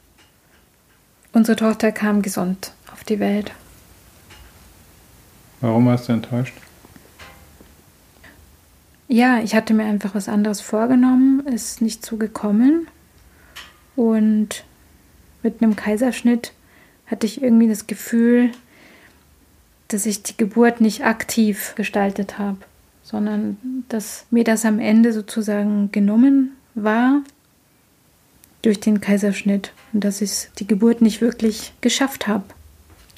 Unsere 1.34 1.56
Tochter 1.56 1.92
kam 1.92 2.22
gesund 2.22 2.72
auf 2.92 3.04
die 3.04 3.20
Welt. 3.20 3.52
Warum 5.62 5.86
warst 5.86 6.08
du 6.08 6.14
enttäuscht? 6.14 6.54
Ja, 9.08 9.40
ich 9.40 9.56
hatte 9.56 9.74
mir 9.74 9.86
einfach 9.86 10.16
was 10.16 10.30
anderes 10.30 10.62
vorgenommen, 10.62 11.46
ist 11.48 11.82
nicht 11.82 12.06
so 12.06 12.18
gekommen. 12.18 12.88
Und 13.96 14.64
mit 15.44 15.62
einem 15.62 15.76
Kaiserschnitt 15.76 16.54
hatte 17.08 17.26
ich 17.26 17.42
irgendwie 17.42 17.68
das 17.68 17.88
Gefühl, 17.88 18.52
dass 19.88 20.06
ich 20.06 20.22
die 20.24 20.38
Geburt 20.38 20.80
nicht 20.80 21.04
aktiv 21.04 21.74
gestaltet 21.76 22.38
habe, 22.38 22.58
sondern 23.10 23.58
dass 23.90 24.26
mir 24.30 24.44
das 24.44 24.66
am 24.66 24.78
Ende 24.80 25.14
sozusagen 25.14 25.92
genommen 25.92 26.52
war 26.76 27.22
durch 28.62 28.80
den 28.80 29.02
Kaiserschnitt 29.02 29.72
und 29.94 30.04
dass 30.04 30.22
ich 30.22 30.50
die 30.60 30.68
Geburt 30.68 31.02
nicht 31.02 31.20
wirklich 31.20 31.74
geschafft 31.82 32.28
habe. 32.28 32.44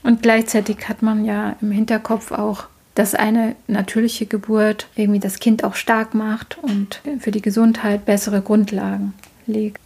Und 0.04 0.22
gleichzeitig 0.22 0.88
hat 0.88 1.02
man 1.02 1.26
ja 1.26 1.58
im 1.62 1.72
Hinterkopf 1.72 2.32
auch, 2.32 2.66
dass 2.96 3.16
eine 3.16 3.56
natürliche 3.68 4.26
Geburt 4.28 4.88
irgendwie 4.96 5.20
das 5.20 5.40
Kind 5.40 5.64
auch 5.64 5.76
stark 5.76 6.14
macht 6.14 6.58
und 6.62 7.02
für 7.20 7.32
die 7.32 7.42
Gesundheit 7.42 8.06
bessere 8.06 8.42
Grundlagen 8.42 9.14
legt. 9.46 9.80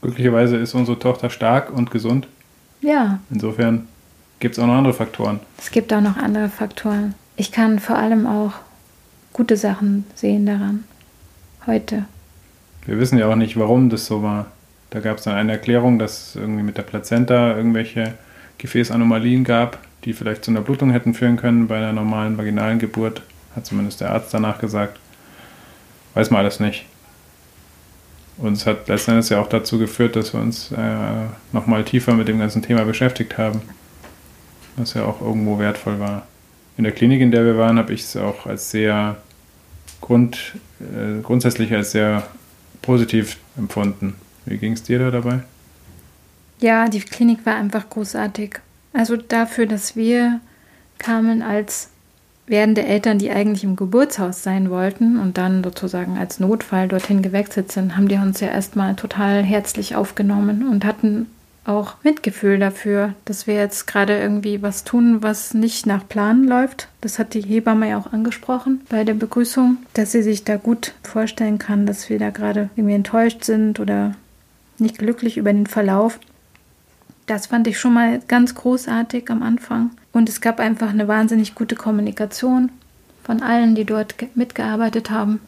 Glücklicherweise 0.00 0.56
ist 0.56 0.74
unsere 0.74 0.98
Tochter 0.98 1.28
stark 1.28 1.72
und 1.72 1.90
gesund. 1.90 2.28
Ja, 2.80 3.18
Insofern 3.30 3.88
gibt 4.38 4.56
es 4.56 4.62
auch 4.62 4.66
noch 4.66 4.74
andere 4.74 4.94
Faktoren. 4.94 5.40
es 5.58 5.70
gibt 5.70 5.92
auch 5.92 6.00
noch 6.00 6.16
andere 6.16 6.48
Faktoren. 6.48 7.14
Ich 7.36 7.50
kann 7.52 7.78
vor 7.78 7.96
allem 7.96 8.26
auch 8.26 8.52
gute 9.32 9.56
Sachen 9.56 10.04
sehen 10.14 10.46
daran. 10.46 10.84
Heute. 11.66 12.04
Wir 12.84 12.98
wissen 12.98 13.18
ja 13.18 13.28
auch 13.28 13.36
nicht, 13.36 13.56
warum 13.58 13.88
das 13.88 14.06
so 14.06 14.22
war. 14.22 14.46
Da 14.90 15.00
gab 15.00 15.18
es 15.18 15.24
dann 15.24 15.34
eine 15.34 15.52
Erklärung, 15.52 15.98
dass 15.98 16.36
irgendwie 16.36 16.62
mit 16.62 16.76
der 16.76 16.82
Plazenta 16.82 17.56
irgendwelche 17.56 18.14
Gefäßanomalien 18.58 19.44
gab, 19.44 19.78
die 20.04 20.12
vielleicht 20.12 20.44
zu 20.44 20.50
einer 20.50 20.60
Blutung 20.60 20.90
hätten 20.90 21.14
führen 21.14 21.36
können 21.36 21.68
bei 21.68 21.78
einer 21.78 21.92
normalen 21.92 22.36
vaginalen 22.36 22.78
Geburt. 22.78 23.22
Hat 23.56 23.66
zumindest 23.66 24.00
der 24.00 24.10
Arzt 24.10 24.34
danach 24.34 24.58
gesagt. 24.58 24.98
Weiß 26.14 26.30
man 26.30 26.40
alles 26.40 26.60
nicht. 26.60 26.86
Und 28.38 28.54
es 28.54 28.66
hat 28.66 28.88
letztendlich 28.88 29.30
ja 29.30 29.40
auch 29.40 29.48
dazu 29.48 29.78
geführt, 29.78 30.16
dass 30.16 30.32
wir 30.34 30.40
uns 30.40 30.72
äh, 30.72 31.26
nochmal 31.52 31.84
tiefer 31.84 32.14
mit 32.14 32.28
dem 32.28 32.38
ganzen 32.38 32.62
Thema 32.62 32.84
beschäftigt 32.84 33.38
haben. 33.38 33.62
Was 34.76 34.94
ja 34.94 35.04
auch 35.04 35.20
irgendwo 35.20 35.58
wertvoll 35.58 36.00
war. 36.00 36.26
In 36.76 36.84
der 36.84 36.92
Klinik, 36.92 37.20
in 37.20 37.30
der 37.30 37.44
wir 37.44 37.58
waren, 37.58 37.78
habe 37.78 37.92
ich 37.92 38.02
es 38.02 38.16
auch 38.16 38.46
als 38.46 38.70
sehr 38.70 39.16
grund, 40.00 40.54
äh, 40.80 41.20
grundsätzlich 41.22 41.72
als 41.72 41.92
sehr 41.92 42.26
positiv 42.80 43.38
empfunden. 43.56 44.14
Wie 44.46 44.58
ging 44.58 44.72
es 44.72 44.82
dir 44.82 44.98
da 44.98 45.10
dabei? 45.10 45.40
Ja, 46.60 46.88
die 46.88 47.00
Klinik 47.00 47.44
war 47.44 47.56
einfach 47.56 47.88
großartig. 47.90 48.60
Also 48.92 49.16
dafür, 49.16 49.66
dass 49.66 49.96
wir 49.96 50.40
kamen 50.98 51.42
als 51.42 51.88
werdende 52.46 52.84
Eltern, 52.84 53.18
die 53.18 53.30
eigentlich 53.30 53.64
im 53.64 53.76
Geburtshaus 53.76 54.42
sein 54.42 54.70
wollten 54.70 55.18
und 55.18 55.38
dann 55.38 55.62
sozusagen 55.62 56.18
als 56.18 56.40
Notfall 56.40 56.88
dorthin 56.88 57.22
gewechselt 57.22 57.72
sind, 57.72 57.96
haben 57.96 58.08
die 58.08 58.16
uns 58.16 58.40
ja 58.40 58.48
erstmal 58.48 58.94
total 58.94 59.42
herzlich 59.42 59.96
aufgenommen 59.96 60.68
und 60.68 60.84
hatten 60.84 61.26
auch 61.64 61.94
Mitgefühl 62.02 62.58
dafür, 62.58 63.14
dass 63.24 63.46
wir 63.46 63.54
jetzt 63.54 63.86
gerade 63.86 64.18
irgendwie 64.18 64.62
was 64.62 64.84
tun, 64.84 65.22
was 65.22 65.54
nicht 65.54 65.86
nach 65.86 66.08
Plan 66.08 66.44
läuft. 66.44 66.88
Das 67.00 67.18
hat 67.18 67.34
die 67.34 67.42
Hebamme 67.42 67.88
ja 67.88 67.98
auch 67.98 68.12
angesprochen 68.12 68.80
bei 68.88 69.04
der 69.04 69.14
Begrüßung, 69.14 69.76
dass 69.94 70.12
sie 70.12 70.22
sich 70.22 70.44
da 70.44 70.56
gut 70.56 70.92
vorstellen 71.04 71.58
kann, 71.58 71.86
dass 71.86 72.08
wir 72.10 72.18
da 72.18 72.30
gerade 72.30 72.68
irgendwie 72.74 72.96
enttäuscht 72.96 73.44
sind 73.44 73.78
oder 73.78 74.14
nicht 74.78 74.98
glücklich 74.98 75.36
über 75.36 75.52
den 75.52 75.66
Verlauf. 75.66 76.18
Das 77.26 77.46
fand 77.46 77.68
ich 77.68 77.78
schon 77.78 77.94
mal 77.94 78.20
ganz 78.26 78.56
großartig 78.56 79.30
am 79.30 79.44
Anfang. 79.44 79.90
Und 80.12 80.28
es 80.28 80.40
gab 80.40 80.58
einfach 80.58 80.90
eine 80.90 81.06
wahnsinnig 81.06 81.54
gute 81.54 81.76
Kommunikation 81.76 82.70
von 83.22 83.40
allen, 83.40 83.76
die 83.76 83.84
dort 83.84 84.18
ge- 84.18 84.28
mitgearbeitet 84.34 85.10
haben. 85.10 85.40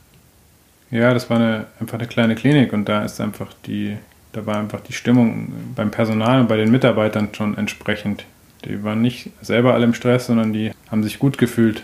Ja, 0.92 1.12
das 1.12 1.28
war 1.28 1.38
eine, 1.38 1.66
einfach 1.80 1.99
eine 1.99 2.06
kleine 2.06 2.37
Klinik 2.37 2.73
und 2.73 2.88
da 2.88 3.04
ist 3.04 3.21
einfach 3.21 3.52
die, 3.66 3.97
da 4.35 4.45
war 4.47 4.59
einfach 4.59 4.81
die 4.81 4.93
Stimmung 4.93 5.53
beim 5.75 5.91
Personal 5.91 6.41
und 6.41 6.49
bei 6.49 6.57
den 6.57 6.71
Mitarbeitern 6.71 7.29
schon 7.33 7.57
entsprechend. 7.57 8.25
Die 8.64 8.83
waren 8.83 9.03
nicht 9.03 9.31
selber 9.43 9.75
alle 9.75 9.85
im 9.85 9.95
Stress, 9.95 10.26
sondern 10.26 10.53
die 10.53 10.73
haben 10.91 11.03
sich 11.03 11.19
gut 11.19 11.38
gefühlt. 11.38 11.83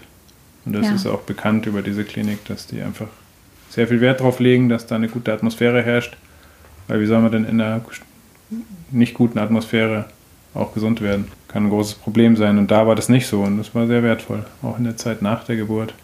Und 0.64 0.75
das 0.75 0.87
Ja. 0.87 0.95
ist 0.95 1.07
auch 1.07 1.23
bekannt 1.23 1.66
über 1.66 1.83
diese 1.83 2.04
Klinik, 2.04 2.45
dass 2.47 2.66
die 2.66 2.83
einfach 2.83 3.09
sehr 3.71 3.87
viel 3.87 4.00
Wert 4.00 4.21
darauf 4.21 4.40
legen, 4.40 4.69
dass 4.69 4.87
da 4.87 4.97
eine 4.97 5.09
gute 5.09 5.33
Atmosphäre 5.33 5.83
herrscht. 5.83 6.16
Weil 6.88 7.00
wie 7.00 7.07
soll 7.07 7.21
man 7.21 7.33
denn 7.33 7.45
in 7.45 7.61
einer 7.61 7.80
nicht 8.90 9.14
guten 9.14 9.38
Atmosphäre 9.38 10.07
auch 10.54 10.75
gesund 10.75 11.00
werden. 11.00 11.26
Kann 11.49 11.66
ein 11.66 11.71
großes 11.71 11.95
Problem 11.95 12.37
sein. 12.37 12.59
Und 12.59 12.71
da 12.71 12.87
war 12.87 12.97
das 12.97 13.09
nicht 13.09 13.26
so 13.26 13.42
und 13.42 13.59
das 13.59 13.75
war 13.75 13.87
sehr 13.87 14.02
wertvoll. 14.02 14.45
Auch 14.62 14.78
in 14.78 14.85
der 14.85 14.97
Zeit 14.97 15.23
nach 15.23 15.45
der 15.45 15.57
Geburt 15.57 15.95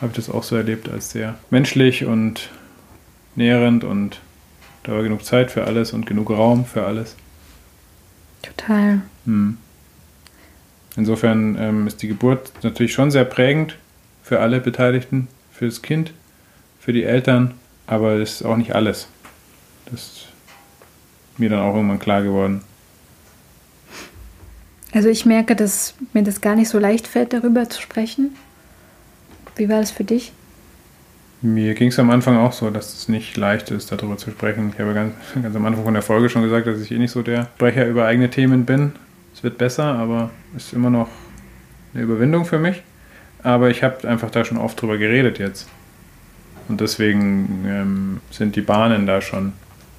habe 0.00 0.10
ich 0.10 0.16
das 0.16 0.30
auch 0.30 0.42
so 0.42 0.56
erlebt 0.56 0.88
als 0.88 1.10
sehr 1.10 1.36
menschlich 1.50 2.04
und 2.04 2.50
nährend 3.36 3.84
und 3.84 4.20
da 4.82 4.92
war 4.92 5.02
genug 5.02 5.24
Zeit 5.24 5.50
für 5.50 5.64
alles 5.64 5.92
und 5.92 6.06
genug 6.06 6.30
Raum 6.30 6.64
für 6.64 6.84
alles. 6.84 7.16
Total. 8.42 9.02
Hm. 9.24 9.58
Insofern 10.96 11.56
ähm, 11.58 11.86
ist 11.86 12.02
die 12.02 12.08
Geburt 12.08 12.52
natürlich 12.62 12.92
schon 12.92 13.10
sehr 13.10 13.24
prägend 13.24 13.76
für 14.22 14.40
alle 14.40 14.60
Beteiligten, 14.60 15.28
für 15.52 15.66
das 15.66 15.82
Kind, 15.82 16.12
für 16.80 16.92
die 16.92 17.04
Eltern, 17.04 17.54
aber 17.86 18.18
das 18.18 18.32
ist 18.32 18.42
auch 18.42 18.56
nicht 18.56 18.74
alles. 18.74 19.08
Das 19.86 20.00
ist 20.00 20.28
mir 21.36 21.48
dann 21.48 21.60
auch 21.60 21.74
irgendwann 21.74 21.98
klar 21.98 22.22
geworden. 22.22 22.62
Also 24.92 25.08
ich 25.08 25.26
merke, 25.26 25.54
dass 25.54 25.94
mir 26.12 26.22
das 26.22 26.40
gar 26.40 26.56
nicht 26.56 26.68
so 26.68 26.78
leicht 26.78 27.06
fällt, 27.06 27.32
darüber 27.32 27.68
zu 27.68 27.80
sprechen. 27.80 28.34
Wie 29.56 29.68
war 29.68 29.80
das 29.80 29.90
für 29.90 30.04
dich? 30.04 30.32
Mir 31.40 31.74
ging 31.74 31.88
es 31.88 31.98
am 32.00 32.10
Anfang 32.10 32.36
auch 32.36 32.52
so, 32.52 32.68
dass 32.70 32.94
es 32.94 33.08
nicht 33.08 33.36
leicht 33.36 33.70
ist, 33.70 33.92
darüber 33.92 34.16
zu 34.16 34.30
sprechen. 34.30 34.72
Ich 34.74 34.80
habe 34.80 34.92
ganz, 34.92 35.14
ganz 35.42 35.54
am 35.54 35.64
Anfang 35.66 35.84
von 35.84 35.94
der 35.94 36.02
Folge 36.02 36.28
schon 36.28 36.42
gesagt, 36.42 36.66
dass 36.66 36.80
ich 36.80 36.90
eh 36.90 36.98
nicht 36.98 37.12
so 37.12 37.22
der 37.22 37.44
Sprecher 37.56 37.86
über 37.86 38.06
eigene 38.06 38.28
Themen 38.28 38.64
bin. 38.64 38.92
Es 39.34 39.44
wird 39.44 39.56
besser, 39.56 39.84
aber 39.84 40.30
es 40.56 40.66
ist 40.66 40.72
immer 40.72 40.90
noch 40.90 41.08
eine 41.94 42.02
Überwindung 42.02 42.44
für 42.44 42.58
mich. 42.58 42.82
Aber 43.44 43.70
ich 43.70 43.84
habe 43.84 44.08
einfach 44.08 44.30
da 44.30 44.44
schon 44.44 44.58
oft 44.58 44.80
drüber 44.80 44.98
geredet 44.98 45.38
jetzt. 45.38 45.68
Und 46.68 46.80
deswegen 46.80 47.64
ähm, 47.66 48.20
sind 48.30 48.56
die 48.56 48.60
Bahnen 48.60 49.06
da 49.06 49.20
schon 49.20 49.52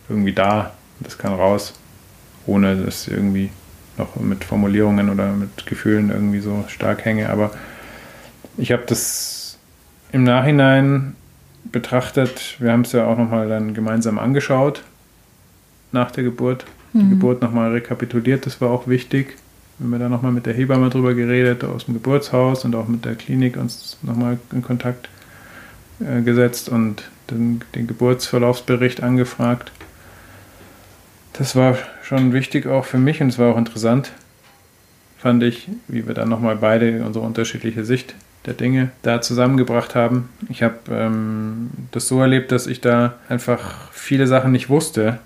irgendwie 0.09 0.33
da. 0.33 0.73
Das 0.99 1.17
kann 1.17 1.33
raus, 1.33 1.73
ohne 2.45 2.75
dass 2.75 3.07
irgendwie 3.07 3.49
noch 3.97 4.17
mit 4.17 4.43
Formulierungen 4.43 5.09
oder 5.09 5.31
mit 5.31 5.65
Gefühlen 5.65 6.09
irgendwie 6.09 6.39
so 6.39 6.65
stark 6.67 7.05
hänge. 7.05 7.29
Aber 7.29 7.51
ich 8.57 8.73
habe 8.73 8.83
das 8.85 9.57
im 10.11 10.23
Nachhinein 10.23 11.15
betrachtet. 11.65 12.57
Wir 12.59 12.71
haben 12.71 12.81
es 12.81 12.91
ja 12.91 13.05
auch 13.05 13.17
nochmal 13.17 13.47
dann 13.49 13.73
gemeinsam 13.73 14.19
angeschaut 14.19 14.83
nach 15.91 16.11
der 16.11 16.23
Geburt. 16.23 16.65
Die 16.93 16.99
mhm. 16.99 17.09
Geburt 17.11 17.41
nochmal 17.41 17.71
rekapituliert, 17.71 18.45
das 18.45 18.61
war 18.61 18.71
auch 18.71 18.87
wichtig. 18.87 19.35
Wir 19.77 19.85
haben 19.85 19.99
da 19.99 20.09
nochmal 20.09 20.31
mit 20.31 20.45
der 20.45 20.53
Hebamme 20.53 20.89
drüber 20.89 21.13
geredet, 21.13 21.63
aus 21.63 21.85
dem 21.85 21.93
Geburtshaus 21.93 22.65
und 22.65 22.75
auch 22.75 22.87
mit 22.87 23.05
der 23.05 23.15
Klinik 23.15 23.57
uns 23.57 23.97
nochmal 24.01 24.39
in 24.51 24.61
Kontakt 24.61 25.07
äh, 25.99 26.21
gesetzt 26.21 26.67
und 26.69 27.03
den, 27.29 27.61
den 27.75 27.87
Geburtsverlaufsbericht 27.87 29.03
angefragt. 29.03 29.71
Das 31.33 31.55
war 31.55 31.77
schon 32.03 32.33
wichtig 32.33 32.67
auch 32.67 32.85
für 32.85 32.97
mich 32.97 33.21
und 33.21 33.29
es 33.29 33.39
war 33.39 33.53
auch 33.53 33.57
interessant, 33.57 34.11
fand 35.17 35.43
ich, 35.43 35.69
wie 35.87 36.07
wir 36.07 36.13
dann 36.13 36.27
nochmal 36.27 36.57
beide 36.57 37.05
unsere 37.05 37.25
unterschiedliche 37.25 37.85
Sicht 37.85 38.15
der 38.45 38.53
Dinge 38.53 38.91
da 39.01 39.21
zusammengebracht 39.21 39.95
haben. 39.95 40.29
Ich 40.49 40.63
habe 40.63 40.77
ähm, 40.89 41.69
das 41.91 42.07
so 42.07 42.21
erlebt, 42.21 42.51
dass 42.51 42.67
ich 42.67 42.81
da 42.81 43.15
einfach 43.27 43.91
viele 43.91 44.27
Sachen 44.27 44.51
nicht 44.51 44.69
wusste. 44.69 45.19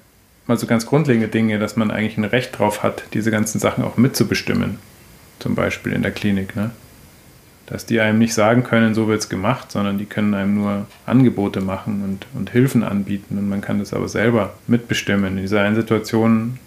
Mal 0.47 0.57
so 0.57 0.67
ganz 0.67 0.85
grundlegende 0.85 1.29
Dinge, 1.29 1.59
dass 1.59 1.75
man 1.75 1.91
eigentlich 1.91 2.17
ein 2.17 2.25
Recht 2.25 2.57
drauf 2.57 2.83
hat, 2.83 3.03
diese 3.13 3.31
ganzen 3.31 3.59
Sachen 3.59 3.83
auch 3.83 3.97
mitzubestimmen. 3.97 4.77
Zum 5.39 5.55
Beispiel 5.55 5.93
in 5.93 6.01
der 6.01 6.11
Klinik. 6.11 6.55
Ne? 6.55 6.71
dass 7.65 7.85
die 7.85 7.99
einem 7.99 8.19
nicht 8.19 8.33
sagen 8.33 8.63
können, 8.63 8.93
so 8.93 9.07
wird 9.07 9.21
es 9.21 9.29
gemacht, 9.29 9.71
sondern 9.71 9.97
die 9.97 10.05
können 10.05 10.33
einem 10.33 10.55
nur 10.55 10.85
Angebote 11.05 11.61
machen 11.61 12.03
und, 12.03 12.27
und 12.37 12.49
Hilfen 12.49 12.83
anbieten 12.83 13.37
und 13.37 13.47
man 13.47 13.61
kann 13.61 13.79
das 13.79 13.93
aber 13.93 14.09
selber 14.09 14.53
mitbestimmen. 14.67 15.37
In 15.37 15.41
dieser 15.43 15.61
einen 15.61 15.75
Situation 15.75 16.59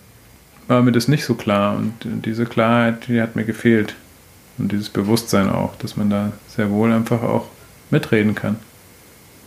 war 0.69 0.83
mir 0.83 0.93
das 0.93 1.07
nicht 1.07 1.25
so 1.25 1.35
klar 1.35 1.77
und 1.77 1.93
diese 2.25 2.47
Klarheit, 2.47 3.09
die 3.09 3.21
hat 3.21 3.37
mir 3.37 3.45
gefehlt 3.45 3.95
und 4.59 4.73
dieses 4.73 4.89
Bewusstsein 4.89 5.51
auch, 5.51 5.77
dass 5.77 5.97
man 5.97 6.11
da 6.11 6.33
sehr 6.49 6.71
wohl 6.71 6.93
einfach 6.93 7.23
auch 7.23 7.47
mitreden 7.91 8.35
kann 8.35 8.57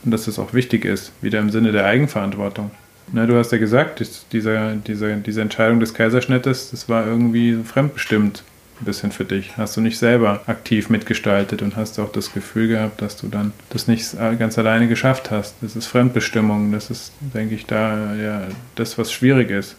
und 0.04 0.12
dass 0.12 0.25
das 0.25 0.39
auch 0.39 0.54
wichtig 0.54 0.86
ist, 0.86 1.12
wieder 1.22 1.39
im 1.39 1.50
Sinne 1.50 1.72
der 1.72 1.86
Eigenverantwortung. 1.86 2.72
Na, 3.12 3.26
du 3.26 3.36
hast 3.38 3.52
ja 3.52 3.58
gesagt, 3.58 4.04
diese, 4.32 4.78
diese, 4.86 5.15
diese 5.17 5.41
Entscheidung 5.41 5.80
des 5.80 5.93
Kaiserschnittes, 5.93 6.69
das 6.72 6.88
war 6.88 7.08
irgendwie 7.08 7.58
fremdbestimmt 7.63 8.43
ein 8.80 8.86
bisschen 8.86 9.12
für 9.12 9.26
dich. 9.26 9.58
Hast 9.58 9.76
du 9.76 9.82
nicht 9.82 9.98
selber 9.98 10.41
aktiv 10.45 10.89
mitgestaltet 10.89 11.62
und 11.62 11.76
hast 11.76 12.00
auch 12.00 12.12
das 12.12 12.32
Gefühl 12.34 12.67
gehabt, 12.67 13.02
dass 13.02 13.17
du 13.17 13.28
dann 13.28 13.52
das 13.72 13.88
nicht 13.88 14.15
ganz 14.38 14.58
alleine 14.58 14.88
geschafft 14.88 15.32
hast. 15.32 15.56
Das 15.62 15.76
ist 15.76 15.88
Fremdbestimmung. 15.88 16.72
Das 16.72 16.89
ist, 16.89 17.12
denke 17.34 17.56
ich, 17.56 17.65
da 17.65 18.15
ja 18.15 18.43
das, 18.76 18.98
was 18.98 19.12
schwierig 19.12 19.50
ist. 19.50 19.76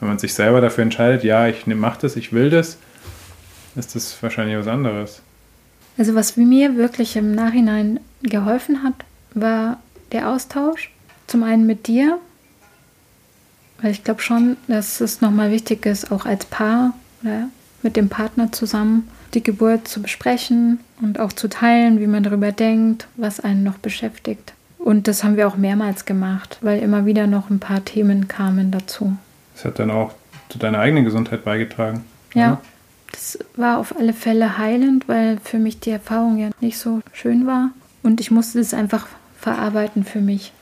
Wenn 0.00 0.08
man 0.08 0.18
sich 0.18 0.34
selber 0.34 0.60
dafür 0.60 0.82
entscheidet, 0.82 1.24
ja, 1.24 1.46
ich 1.46 1.66
mache 1.66 2.00
das, 2.02 2.16
ich 2.16 2.32
will 2.32 2.50
das, 2.50 2.78
ist 3.76 3.94
das 3.94 4.22
wahrscheinlich 4.22 4.56
was 4.58 4.66
anderes. 4.66 5.22
Also 5.98 6.14
was 6.14 6.36
mir 6.36 6.76
wirklich 6.76 7.16
im 7.16 7.34
Nachhinein 7.34 8.00
geholfen 8.22 8.82
hat, 8.82 8.94
war 9.34 9.78
der 10.12 10.30
Austausch. 10.30 10.90
Zum 11.26 11.42
einen 11.42 11.66
mit 11.66 11.86
dir, 11.86 12.18
weil 13.80 13.90
ich 13.90 14.04
glaube 14.04 14.22
schon, 14.22 14.56
dass 14.68 15.00
es 15.00 15.20
nochmal 15.20 15.50
wichtig 15.50 15.84
ist, 15.86 16.12
auch 16.12 16.24
als 16.24 16.44
Paar 16.44 16.94
oder 17.22 17.48
mit 17.82 17.96
dem 17.96 18.08
Partner 18.08 18.52
zusammen 18.52 19.08
die 19.34 19.42
Geburt 19.42 19.88
zu 19.88 20.00
besprechen 20.00 20.80
und 21.02 21.18
auch 21.18 21.32
zu 21.32 21.48
teilen, 21.48 22.00
wie 22.00 22.06
man 22.06 22.22
darüber 22.22 22.52
denkt, 22.52 23.06
was 23.16 23.40
einen 23.40 23.64
noch 23.64 23.78
beschäftigt. 23.78 24.54
Und 24.78 25.08
das 25.08 25.24
haben 25.24 25.36
wir 25.36 25.48
auch 25.48 25.56
mehrmals 25.56 26.04
gemacht, 26.04 26.58
weil 26.60 26.80
immer 26.80 27.06
wieder 27.06 27.26
noch 27.26 27.50
ein 27.50 27.58
paar 27.58 27.84
Themen 27.84 28.28
kamen 28.28 28.70
dazu. 28.70 29.16
Das 29.54 29.64
hat 29.64 29.78
dann 29.78 29.90
auch 29.90 30.14
zu 30.48 30.58
deiner 30.58 30.78
eigenen 30.78 31.04
Gesundheit 31.04 31.44
beigetragen. 31.44 32.04
Ja? 32.34 32.60
Das 33.16 33.38
war 33.56 33.78
auf 33.78 33.96
alle 33.96 34.12
Fälle 34.12 34.58
heilend, 34.58 35.08
weil 35.08 35.38
für 35.42 35.58
mich 35.58 35.80
die 35.80 35.90
Erfahrung 35.90 36.36
ja 36.36 36.50
nicht 36.60 36.78
so 36.78 37.00
schön 37.12 37.46
war. 37.46 37.70
Und 38.02 38.20
ich 38.20 38.30
musste 38.30 38.58
das 38.58 38.74
einfach 38.74 39.06
verarbeiten 39.38 40.04
für 40.04 40.20
mich. 40.20 40.52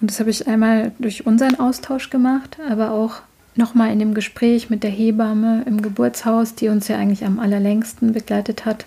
Und 0.00 0.10
das 0.10 0.18
habe 0.18 0.30
ich 0.30 0.46
einmal 0.48 0.92
durch 0.98 1.26
unseren 1.26 1.60
Austausch 1.60 2.08
gemacht, 2.08 2.56
aber 2.66 2.92
auch 2.92 3.20
nochmal 3.56 3.92
in 3.92 3.98
dem 3.98 4.14
Gespräch 4.14 4.70
mit 4.70 4.82
der 4.82 4.90
Hebamme 4.90 5.64
im 5.66 5.82
Geburtshaus, 5.82 6.54
die 6.54 6.68
uns 6.68 6.88
ja 6.88 6.96
eigentlich 6.96 7.26
am 7.26 7.38
allerlängsten 7.38 8.12
begleitet 8.12 8.64
hat 8.64 8.86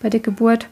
bei 0.00 0.08
der 0.08 0.20
Geburt, 0.20 0.68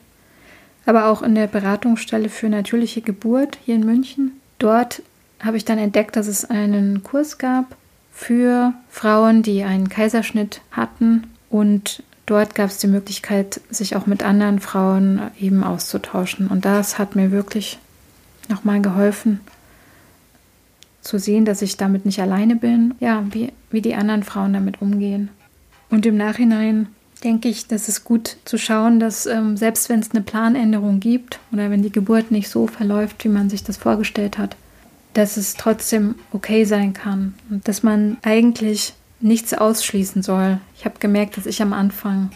aber 0.87 1.07
auch 1.07 1.23
in 1.23 1.35
der 1.35 1.49
Beratungsstelle 1.49 2.29
für 2.29 2.49
natürliche 2.49 3.03
Geburt 3.03 3.59
hier 3.65 3.75
in 3.75 3.85
München. 3.85 4.41
Dort 4.59 5.03
habe 5.41 5.57
ich 5.57 5.65
dann 5.65 5.79
entdeckt, 5.79 6.17
dass 6.17 6.29
es 6.29 6.49
einen 6.49 7.03
Kurs 7.03 7.37
gab 7.37 7.77
für 8.13 8.73
Frauen, 8.89 9.43
die 9.43 9.65
einen 9.65 9.89
Kaiserschnitt 9.89 10.61
hatten 10.71 11.25
und 11.55 12.03
dort 12.27 12.57
gab 12.57 12.69
es 12.69 12.79
die 12.79 12.89
Möglichkeit, 12.89 13.61
sich 13.71 13.95
auch 13.95 14.07
mit 14.07 14.25
anderen 14.25 14.59
Frauen 14.59 15.31
eben 15.39 15.63
auszutauschen. 15.63 16.49
Und 16.49 16.65
das 16.65 16.99
hat 16.99 17.15
mir 17.15 17.31
wirklich 17.31 17.79
nochmal 18.49 18.83
geholfen, 18.83 19.39
zu 21.01 21.17
sehen, 21.17 21.45
dass 21.45 21.63
ich 21.63 21.77
damit 21.77 22.07
nicht 22.07 22.21
alleine 22.21 22.57
bin, 22.57 22.95
ja, 22.99 23.25
wie, 23.31 23.53
wie 23.71 23.83
die 23.83 23.95
anderen 23.95 24.25
Frauen 24.25 24.53
damit 24.53 24.83
umgehen. 24.83 25.29
Und 25.91 26.07
im 26.07 26.17
Nachhinein 26.17 26.89
denke 27.23 27.49
ich, 27.49 27.69
dass 27.69 27.87
es 27.87 28.03
gut 28.03 28.37
zu 28.45 28.59
schauen, 28.59 28.99
dass 28.99 29.25
ähm, 29.27 29.57
selbst 29.57 29.89
wenn 29.89 30.01
es 30.01 30.11
eine 30.11 30.23
Planänderung 30.23 30.99
gibt 30.99 31.39
oder 31.53 31.71
wenn 31.71 31.85
die 31.85 31.93
Geburt 31.93 32.33
nicht 32.33 32.49
so 32.49 32.67
verläuft, 32.67 33.25
wie 33.25 33.29
man 33.29 33.49
sich 33.49 33.63
das 33.63 33.77
vorgestellt 33.77 34.39
hat, 34.39 34.57
dass 35.13 35.37
es 35.37 35.55
trotzdem 35.55 36.17
okay 36.33 36.65
sein 36.65 36.95
kann 36.95 37.35
und 37.49 37.69
dass 37.69 37.85
man 37.85 38.17
eigentlich 38.23 38.95
nichts 39.25 39.55
ausschließen 39.55 40.23
soll. 40.23 40.59
Ich 40.77 40.85
habe 40.85 40.99
gemerkt, 41.01 41.37
dass 41.39 41.47
ich 41.47 41.63
am 41.63 41.73
Anfang 41.73 42.31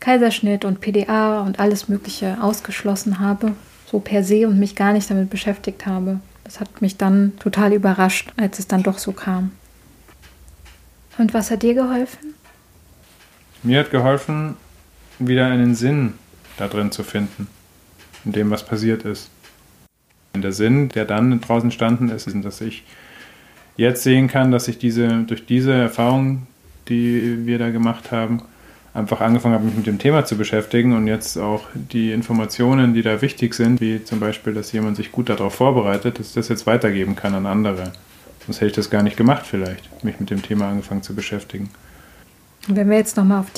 Kaiserschnitt 0.00 0.64
und 0.64 0.80
PDA 0.80 1.42
und 1.42 1.60
alles 1.60 1.88
Mögliche 1.88 2.38
ausgeschlossen 2.40 3.20
habe, 3.20 3.52
so 3.90 4.00
per 4.00 4.24
se 4.24 4.48
und 4.48 4.58
mich 4.58 4.74
gar 4.74 4.94
nicht 4.94 5.10
damit 5.10 5.28
beschäftigt 5.28 5.84
habe. 5.84 6.20
Das 6.44 6.58
hat 6.58 6.80
mich 6.80 6.96
dann 6.96 7.34
total 7.38 7.74
überrascht, 7.74 8.32
als 8.38 8.58
es 8.58 8.66
dann 8.66 8.82
doch 8.82 8.96
so 8.96 9.12
kam. 9.12 9.52
Und 11.18 11.34
was 11.34 11.50
hat 11.50 11.62
dir 11.62 11.74
geholfen? 11.74 12.34
Mir 13.62 13.80
hat 13.80 13.90
geholfen, 13.90 14.56
wieder 15.18 15.46
einen 15.46 15.74
Sinn 15.74 16.14
da 16.56 16.68
drin 16.68 16.90
zu 16.90 17.02
finden, 17.02 17.48
in 18.24 18.32
dem, 18.32 18.50
was 18.50 18.64
passiert 18.64 19.02
ist. 19.02 19.30
Der 20.34 20.52
Sinn, 20.52 20.88
der 20.88 21.04
dann 21.04 21.42
draußen 21.42 21.66
entstanden 21.66 22.08
ist, 22.08 22.26
ist, 22.26 22.42
dass 22.42 22.62
ich 22.62 22.84
jetzt 23.80 24.02
sehen 24.02 24.28
kann, 24.28 24.50
dass 24.50 24.68
ich 24.68 24.78
diese, 24.78 25.08
durch 25.26 25.46
diese 25.46 25.72
Erfahrung, 25.72 26.46
die 26.88 27.46
wir 27.46 27.58
da 27.58 27.70
gemacht 27.70 28.12
haben, 28.12 28.42
einfach 28.92 29.20
angefangen 29.20 29.54
habe, 29.54 29.64
mich 29.64 29.76
mit 29.76 29.86
dem 29.86 29.98
Thema 29.98 30.24
zu 30.24 30.36
beschäftigen 30.36 30.96
und 30.96 31.06
jetzt 31.06 31.36
auch 31.38 31.64
die 31.74 32.12
Informationen, 32.12 32.92
die 32.92 33.02
da 33.02 33.22
wichtig 33.22 33.54
sind, 33.54 33.80
wie 33.80 34.02
zum 34.04 34.20
Beispiel, 34.20 34.52
dass 34.52 34.72
jemand 34.72 34.96
sich 34.96 35.12
gut 35.12 35.28
darauf 35.28 35.54
vorbereitet, 35.54 36.18
dass 36.18 36.28
ich 36.28 36.34
das 36.34 36.48
jetzt 36.48 36.66
weitergeben 36.66 37.16
kann 37.16 37.34
an 37.34 37.46
andere. 37.46 37.92
Sonst 38.44 38.56
hätte 38.56 38.66
ich 38.66 38.72
das 38.72 38.90
gar 38.90 39.02
nicht 39.02 39.16
gemacht 39.16 39.46
vielleicht, 39.46 40.02
mich 40.02 40.18
mit 40.18 40.30
dem 40.30 40.42
Thema 40.42 40.68
angefangen 40.68 41.02
zu 41.02 41.14
beschäftigen. 41.14 41.70
Wenn 42.66 42.90
wir 42.90 42.96
jetzt 42.96 43.16
nochmal 43.16 43.40
auf, 43.40 43.52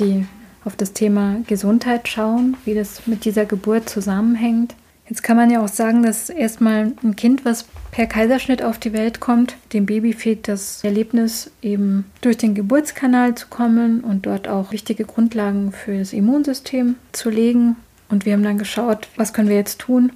auf 0.64 0.76
das 0.76 0.92
Thema 0.92 1.38
Gesundheit 1.46 2.08
schauen, 2.08 2.56
wie 2.64 2.74
das 2.74 3.06
mit 3.06 3.24
dieser 3.24 3.46
Geburt 3.46 3.88
zusammenhängt, 3.88 4.74
Jetzt 5.12 5.22
kann 5.22 5.36
man 5.36 5.50
ja 5.50 5.62
auch 5.62 5.68
sagen, 5.68 6.02
dass 6.02 6.30
erstmal 6.30 6.94
ein 7.04 7.16
Kind, 7.16 7.44
was 7.44 7.66
per 7.90 8.06
Kaiserschnitt 8.06 8.62
auf 8.62 8.78
die 8.78 8.94
Welt 8.94 9.20
kommt, 9.20 9.56
dem 9.74 9.84
Baby 9.84 10.14
fehlt 10.14 10.48
das 10.48 10.82
Erlebnis, 10.82 11.50
eben 11.60 12.06
durch 12.22 12.38
den 12.38 12.54
Geburtskanal 12.54 13.34
zu 13.34 13.48
kommen 13.48 14.00
und 14.00 14.24
dort 14.24 14.48
auch 14.48 14.72
wichtige 14.72 15.04
Grundlagen 15.04 15.70
für 15.72 15.98
das 15.98 16.14
Immunsystem 16.14 16.94
zu 17.12 17.28
legen. 17.28 17.76
Und 18.08 18.24
wir 18.24 18.32
haben 18.32 18.42
dann 18.42 18.56
geschaut, 18.56 19.08
was 19.16 19.34
können 19.34 19.50
wir 19.50 19.56
jetzt 19.56 19.80
tun? 19.80 20.12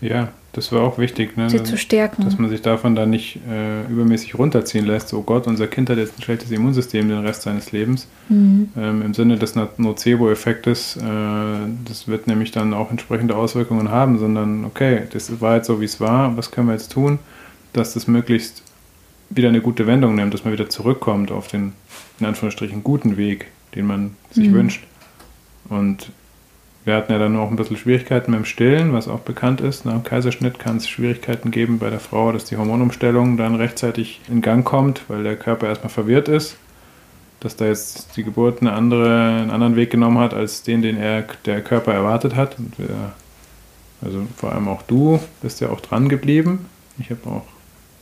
Ja, 0.00 0.28
das 0.52 0.72
war 0.72 0.80
auch 0.82 0.98
wichtig, 0.98 1.36
ne? 1.36 1.48
sie 1.50 1.62
zu 1.62 1.76
stärken. 1.76 2.24
dass 2.24 2.38
man 2.38 2.48
sich 2.50 2.62
davon 2.62 2.94
dann 2.96 3.10
nicht 3.10 3.38
äh, 3.48 3.82
übermäßig 3.90 4.36
runterziehen 4.38 4.86
lässt. 4.86 5.12
Oh 5.14 5.22
Gott, 5.22 5.46
unser 5.46 5.66
Kind 5.66 5.90
hat 5.90 5.98
jetzt 5.98 6.18
ein 6.18 6.22
schlechtes 6.22 6.50
Immunsystem 6.50 7.08
den 7.08 7.18
Rest 7.18 7.42
seines 7.42 7.70
Lebens. 7.70 8.08
Mhm. 8.28 8.70
Ähm, 8.76 9.02
Im 9.02 9.14
Sinne 9.14 9.36
des 9.36 9.54
No- 9.54 9.68
Nocebo-Effektes, 9.76 10.96
äh, 10.96 11.00
das 11.84 12.08
wird 12.08 12.26
nämlich 12.26 12.50
dann 12.50 12.72
auch 12.74 12.90
entsprechende 12.90 13.36
Auswirkungen 13.36 13.90
haben, 13.90 14.18
sondern 14.18 14.64
okay, 14.64 15.02
das 15.12 15.40
war 15.40 15.56
jetzt 15.56 15.66
so, 15.66 15.80
wie 15.80 15.84
es 15.84 16.00
war, 16.00 16.36
was 16.36 16.50
können 16.50 16.66
wir 16.68 16.72
jetzt 16.74 16.92
tun, 16.92 17.18
dass 17.74 17.94
das 17.94 18.06
möglichst 18.08 18.62
wieder 19.30 19.48
eine 19.50 19.60
gute 19.60 19.86
Wendung 19.86 20.14
nimmt, 20.14 20.32
dass 20.32 20.44
man 20.44 20.52
wieder 20.54 20.70
zurückkommt 20.70 21.30
auf 21.30 21.48
den, 21.48 21.74
in 22.18 22.26
Anführungsstrichen, 22.26 22.82
guten 22.82 23.18
Weg, 23.18 23.48
den 23.74 23.86
man 23.86 24.16
sich 24.30 24.48
Mhm. 24.48 24.54
wünscht. 24.54 24.84
Und 25.68 26.10
wir 26.84 26.94
hatten 26.94 27.12
ja 27.12 27.18
dann 27.18 27.36
auch 27.36 27.50
ein 27.50 27.56
bisschen 27.56 27.76
Schwierigkeiten 27.76 28.30
mit 28.30 28.40
dem 28.40 28.44
Stillen, 28.44 28.92
was 28.92 29.08
auch 29.08 29.20
bekannt 29.20 29.60
ist. 29.60 29.84
Nach 29.84 29.92
dem 29.92 30.04
Kaiserschnitt 30.04 30.58
kann 30.58 30.78
es 30.78 30.88
Schwierigkeiten 30.88 31.50
geben 31.50 31.78
bei 31.78 31.90
der 31.90 32.00
Frau, 32.00 32.32
dass 32.32 32.44
die 32.46 32.56
Hormonumstellung 32.56 33.36
dann 33.36 33.56
rechtzeitig 33.56 34.20
in 34.28 34.40
Gang 34.40 34.64
kommt, 34.64 35.02
weil 35.08 35.22
der 35.22 35.36
Körper 35.36 35.68
erstmal 35.68 35.90
verwirrt 35.90 36.28
ist. 36.28 36.56
Dass 37.40 37.56
da 37.56 37.66
jetzt 37.66 38.16
die 38.16 38.24
Geburt 38.24 38.62
eine 38.62 38.72
andere, 38.72 39.40
einen 39.40 39.50
anderen 39.50 39.76
Weg 39.76 39.90
genommen 39.90 40.18
hat, 40.18 40.34
als 40.34 40.62
den, 40.62 40.82
den 40.82 40.96
er, 40.96 41.24
der 41.44 41.60
Körper 41.62 41.92
erwartet 41.92 42.34
hat. 42.34 42.58
Und 42.58 42.78
wir, 42.78 43.12
also 44.00 44.26
vor 44.36 44.52
allem 44.52 44.68
auch 44.68 44.82
du 44.82 45.20
bist 45.42 45.60
ja 45.60 45.68
auch 45.68 45.80
dran 45.80 46.08
geblieben. 46.08 46.66
Ich 46.98 47.10
habe 47.10 47.20
auch 47.26 47.46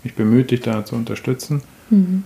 mich 0.04 0.14
bemüht, 0.14 0.52
dich 0.52 0.60
da 0.60 0.84
zu 0.84 0.94
unterstützen. 0.94 1.62
Mhm. 1.90 2.22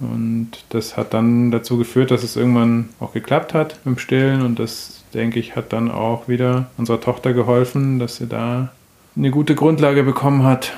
Und 0.00 0.50
das 0.70 0.96
hat 0.96 1.14
dann 1.14 1.50
dazu 1.50 1.78
geführt, 1.78 2.10
dass 2.10 2.22
es 2.22 2.36
irgendwann 2.36 2.88
auch 3.00 3.12
geklappt 3.12 3.54
hat 3.54 3.78
dem 3.84 3.98
Stillen. 3.98 4.42
Und 4.42 4.58
das, 4.58 5.01
denke 5.14 5.38
ich, 5.40 5.56
hat 5.56 5.72
dann 5.72 5.90
auch 5.90 6.28
wieder 6.28 6.70
unserer 6.78 7.00
Tochter 7.00 7.32
geholfen, 7.32 7.98
dass 7.98 8.16
sie 8.16 8.26
da 8.26 8.72
eine 9.16 9.30
gute 9.30 9.54
Grundlage 9.54 10.02
bekommen 10.02 10.42
hat 10.44 10.72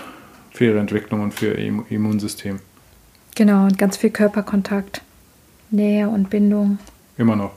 für 0.50 0.64
ihre 0.66 0.78
Entwicklung 0.78 1.22
und 1.22 1.32
für 1.34 1.52
ihr 1.54 1.58
Im- 1.58 1.86
Immunsystem. 1.88 2.58
Genau, 3.34 3.64
und 3.64 3.78
ganz 3.78 3.96
viel 3.96 4.10
Körperkontakt, 4.10 5.02
Nähe 5.70 6.08
und 6.08 6.30
Bindung. 6.30 6.78
Immer 7.18 7.36
noch. 7.36 7.52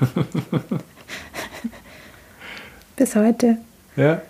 Bis 2.96 3.14
heute. 3.16 3.58
Ja, 3.96 4.22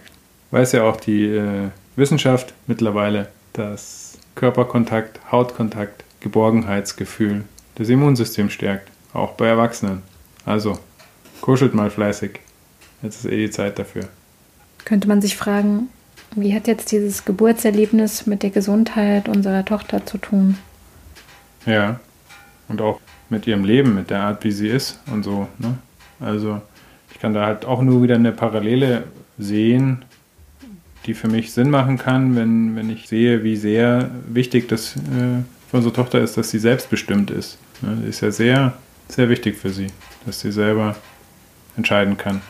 weiß 0.51 0.73
ja 0.73 0.83
auch 0.85 0.97
die 0.97 1.25
äh, 1.27 1.69
Wissenschaft 1.97 2.55
mittlerweile, 2.67 3.29
dass 3.53 4.19
Körperkontakt, 4.35 5.21
Hautkontakt, 5.31 6.05
Geborgenheitsgefühl 6.21 7.45
das 7.77 7.89
Immunsystem 7.89 8.51
stärkt, 8.51 8.91
auch 9.13 9.33
bei 9.33 9.47
Erwachsenen. 9.47 10.03
Also, 10.51 10.77
kuschelt 11.41 11.75
mal 11.75 11.91
fleißig. 11.91 12.41
Jetzt 13.03 13.25
ist 13.25 13.31
eh 13.31 13.37
die 13.37 13.51
Zeit 13.51 13.79
dafür. 13.79 14.09
Könnte 14.85 15.07
man 15.07 15.23
sich 15.23 15.37
fragen, 15.37 15.89
wie 16.35 16.53
hat 16.57 16.67
jetzt 16.67 16.91
dieses 16.91 17.25
Geburtserlebnis 17.25 18.27
mit 18.27 18.43
der 18.43 18.51
Gesundheit 18.51 19.29
unserer 19.29 19.65
Tochter 19.65 20.05
zu 20.05 20.19
tun? 20.19 20.59
Ja. 21.67 22.01
Und 22.67 22.81
auch 22.81 23.01
mit 23.29 23.47
ihrem 23.47 23.63
Leben, 23.63 23.95
mit 23.95 24.11
der 24.11 24.23
Art, 24.23 24.43
wie 24.43 24.51
sie 24.51 24.67
ist 24.67 24.99
und 25.07 25.23
so. 25.23 25.47
Ne? 25.59 25.79
Also, 26.19 26.61
ich 27.13 27.21
kann 27.21 27.33
da 27.33 27.47
halt 27.47 27.65
auch 27.65 27.83
nur 27.83 28.03
wieder 28.03 28.17
eine 28.17 28.33
Parallele 28.33 29.05
sehen, 29.39 30.05
die 31.07 31.15
für 31.15 31.29
mich 31.29 31.53
Sinn 31.53 31.71
machen 31.71 31.97
kann, 31.97 32.35
wenn, 32.35 32.75
wenn 32.75 32.91
ich 32.91 33.07
sehe, 33.07 33.45
wie 33.45 33.55
sehr 33.55 34.11
wichtig 34.27 34.69
das 34.69 34.97
äh, 34.97 35.43
für 35.71 35.77
unsere 35.77 35.95
Tochter 35.95 36.21
ist, 36.21 36.37
dass 36.37 36.51
sie 36.51 36.59
selbstbestimmt 36.59 37.31
ist. 37.31 37.57
Ne? 37.83 37.99
Das 38.01 38.09
ist 38.09 38.21
ja 38.21 38.31
sehr, 38.33 38.75
sehr 39.13 39.29
wichtig 39.29 39.57
für 39.57 39.71
sie, 39.71 39.89
dass 40.27 40.41
sie 40.41 40.53
selber 40.53 40.97
entscheiden 41.77 42.17
kann. 42.17 42.41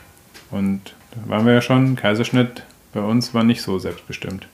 Und 0.50 0.94
da 1.12 1.30
waren 1.30 1.46
wir 1.46 1.54
ja 1.54 1.62
schon, 1.62 1.96
Kaiserschnitt 1.96 2.64
bei 2.92 3.00
uns 3.00 3.34
war 3.34 3.44
nicht 3.44 3.62
so 3.62 3.78
selbstbestimmt. 3.78 4.48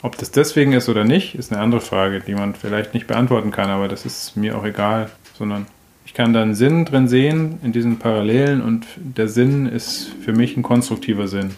Ob 0.00 0.16
das 0.16 0.30
deswegen 0.30 0.72
ist 0.72 0.88
oder 0.88 1.04
nicht, 1.04 1.34
ist 1.34 1.52
eine 1.52 1.60
andere 1.60 1.80
Frage, 1.80 2.20
die 2.20 2.34
man 2.34 2.54
vielleicht 2.54 2.94
nicht 2.94 3.06
beantworten 3.06 3.50
kann, 3.50 3.70
aber 3.70 3.88
das 3.88 4.06
ist 4.06 4.36
mir 4.36 4.56
auch 4.56 4.64
egal, 4.64 5.10
sondern 5.36 5.66
ich 6.06 6.14
kann 6.14 6.32
da 6.32 6.42
einen 6.42 6.54
Sinn 6.54 6.84
drin 6.84 7.08
sehen 7.08 7.58
in 7.62 7.72
diesen 7.72 7.98
Parallelen 7.98 8.62
und 8.62 8.86
der 8.96 9.28
Sinn 9.28 9.66
ist 9.66 10.10
für 10.24 10.32
mich 10.32 10.56
ein 10.56 10.62
konstruktiver 10.62 11.28
Sinn. 11.28 11.50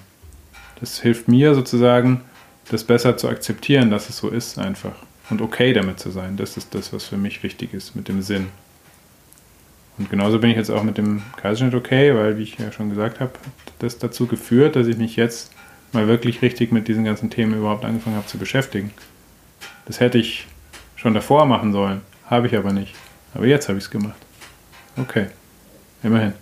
Das 0.80 1.00
hilft 1.00 1.28
mir 1.28 1.54
sozusagen, 1.54 2.22
das 2.70 2.84
besser 2.84 3.16
zu 3.16 3.28
akzeptieren, 3.28 3.90
dass 3.90 4.08
es 4.08 4.16
so 4.16 4.28
ist 4.28 4.58
einfach 4.58 4.94
und 5.28 5.42
okay 5.42 5.72
damit 5.72 6.00
zu 6.00 6.10
sein. 6.10 6.36
Das 6.36 6.56
ist 6.56 6.74
das, 6.74 6.92
was 6.92 7.04
für 7.04 7.16
mich 7.16 7.42
wichtig 7.42 7.74
ist 7.74 7.94
mit 7.94 8.08
dem 8.08 8.22
Sinn. 8.22 8.48
Und 10.00 10.08
genauso 10.08 10.38
bin 10.38 10.48
ich 10.48 10.56
jetzt 10.56 10.70
auch 10.70 10.82
mit 10.82 10.96
dem 10.96 11.22
Kaiserschnitt 11.36 11.74
okay, 11.74 12.14
weil, 12.14 12.38
wie 12.38 12.42
ich 12.44 12.58
ja 12.58 12.72
schon 12.72 12.88
gesagt 12.88 13.20
habe, 13.20 13.32
hat 13.32 13.74
das 13.80 13.98
dazu 13.98 14.26
geführt, 14.26 14.74
dass 14.74 14.86
ich 14.86 14.96
mich 14.96 15.14
jetzt 15.14 15.52
mal 15.92 16.08
wirklich 16.08 16.40
richtig 16.40 16.72
mit 16.72 16.88
diesen 16.88 17.04
ganzen 17.04 17.28
Themen 17.28 17.52
überhaupt 17.52 17.84
angefangen 17.84 18.16
habe 18.16 18.26
zu 18.26 18.38
beschäftigen. 18.38 18.92
Das 19.84 20.00
hätte 20.00 20.16
ich 20.16 20.46
schon 20.96 21.12
davor 21.12 21.44
machen 21.44 21.72
sollen, 21.72 22.00
habe 22.24 22.46
ich 22.46 22.56
aber 22.56 22.72
nicht. 22.72 22.94
Aber 23.34 23.46
jetzt 23.46 23.68
habe 23.68 23.76
ich 23.76 23.84
es 23.84 23.90
gemacht. 23.90 24.16
Okay, 24.96 25.26
immerhin. 26.02 26.32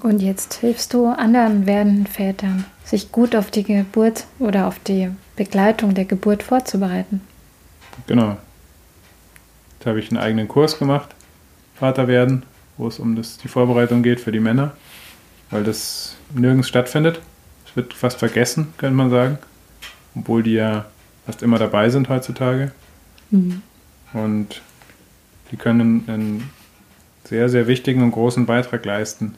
Und 0.00 0.22
jetzt 0.22 0.54
hilfst 0.54 0.94
du 0.94 1.08
anderen 1.08 1.66
werdenden 1.66 2.06
Vätern, 2.06 2.64
sich 2.84 3.10
gut 3.10 3.34
auf 3.34 3.50
die 3.50 3.64
Geburt 3.64 4.26
oder 4.38 4.68
auf 4.68 4.78
die 4.78 5.10
Begleitung 5.34 5.94
der 5.94 6.04
Geburt 6.04 6.44
vorzubereiten. 6.44 7.22
Genau. 8.06 8.36
Jetzt 9.78 9.86
habe 9.86 9.98
ich 9.98 10.12
einen 10.12 10.20
eigenen 10.20 10.46
Kurs 10.46 10.78
gemacht, 10.78 11.10
Vater 11.80 12.08
werden, 12.08 12.42
wo 12.76 12.88
es 12.88 12.98
um 12.98 13.16
das, 13.16 13.38
die 13.38 13.48
Vorbereitung 13.48 14.02
geht 14.02 14.20
für 14.20 14.32
die 14.32 14.38
Männer, 14.38 14.72
weil 15.50 15.64
das 15.64 16.14
nirgends 16.34 16.68
stattfindet. 16.68 17.20
Es 17.66 17.74
wird 17.74 17.94
fast 17.94 18.18
vergessen, 18.18 18.74
könnte 18.76 18.96
man 18.96 19.08
sagen, 19.08 19.38
obwohl 20.14 20.42
die 20.42 20.52
ja 20.52 20.84
fast 21.24 21.42
immer 21.42 21.58
dabei 21.58 21.88
sind 21.88 22.10
heutzutage. 22.10 22.72
Und 24.12 24.60
die 25.50 25.56
können 25.56 26.04
einen 26.06 26.50
sehr, 27.24 27.48
sehr 27.48 27.66
wichtigen 27.66 28.02
und 28.02 28.12
großen 28.12 28.44
Beitrag 28.44 28.84
leisten 28.84 29.34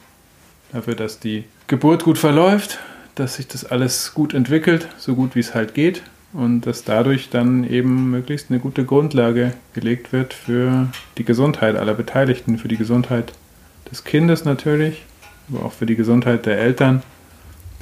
dafür, 0.72 0.96
dass 0.96 1.20
die 1.20 1.44
Geburt 1.68 2.02
gut 2.02 2.18
verläuft, 2.18 2.80
dass 3.14 3.36
sich 3.36 3.46
das 3.46 3.64
alles 3.64 4.14
gut 4.14 4.34
entwickelt, 4.34 4.88
so 4.98 5.14
gut 5.14 5.36
wie 5.36 5.40
es 5.40 5.54
halt 5.54 5.74
geht 5.74 6.02
und 6.32 6.62
dass 6.62 6.84
dadurch 6.84 7.28
dann 7.30 7.64
eben 7.64 8.10
möglichst 8.10 8.50
eine 8.50 8.58
gute 8.58 8.84
Grundlage 8.84 9.52
gelegt 9.74 10.12
wird 10.12 10.32
für 10.32 10.88
die 11.18 11.24
Gesundheit 11.24 11.76
aller 11.76 11.94
Beteiligten, 11.94 12.58
für 12.58 12.68
die 12.68 12.76
Gesundheit 12.76 13.32
des 13.90 14.04
Kindes 14.04 14.44
natürlich, 14.44 15.04
aber 15.48 15.66
auch 15.66 15.72
für 15.72 15.86
die 15.86 15.96
Gesundheit 15.96 16.46
der 16.46 16.58
Eltern, 16.58 17.02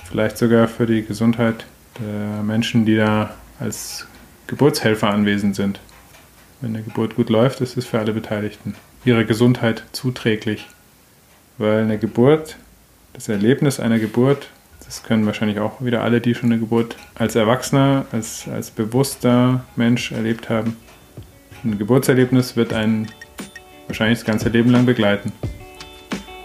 vielleicht 0.09 0.39
sogar 0.39 0.67
für 0.67 0.87
die 0.87 1.05
Gesundheit 1.05 1.67
der 2.01 2.43
Menschen, 2.43 2.85
die 2.85 2.97
da 2.97 3.35
als 3.61 4.07
Geburtshelfer 4.47 5.11
anwesend 5.11 5.55
sind. 5.55 5.79
Wenn 6.61 6.75
eine 6.75 6.83
Geburt 6.83 7.15
gut 7.15 7.31
läuft, 7.31 7.61
ist 7.61 7.77
es 7.77 7.87
für 7.87 8.01
alle 8.01 8.13
Beteiligten 8.13 8.75
ihrer 9.05 9.25
Gesundheit 9.25 9.85
zuträglich. 9.93 10.67
Weil 11.57 11.85
eine 11.85 11.99
Geburt, 11.99 12.57
das 13.13 13.29
Erlebnis 13.29 13.81
einer 13.81 13.99
Geburt, 13.99 14.49
das 14.91 15.05
können 15.05 15.25
wahrscheinlich 15.25 15.61
auch 15.61 15.81
wieder 15.81 16.03
alle, 16.03 16.21
die 16.21 16.35
schon 16.35 16.51
eine 16.51 16.59
Geburt 16.59 16.97
als 17.15 17.37
Erwachsener, 17.37 18.07
als, 18.11 18.49
als 18.49 18.73
bewusster 18.73 19.65
Mensch 19.77 20.11
erlebt 20.11 20.49
haben. 20.49 20.77
Ein 21.63 21.79
Geburtserlebnis 21.79 22.57
wird 22.57 22.73
einen 22.73 23.07
wahrscheinlich 23.87 24.19
das 24.19 24.27
ganze 24.27 24.49
Leben 24.49 24.69
lang 24.71 24.87
begleiten. 24.87 25.31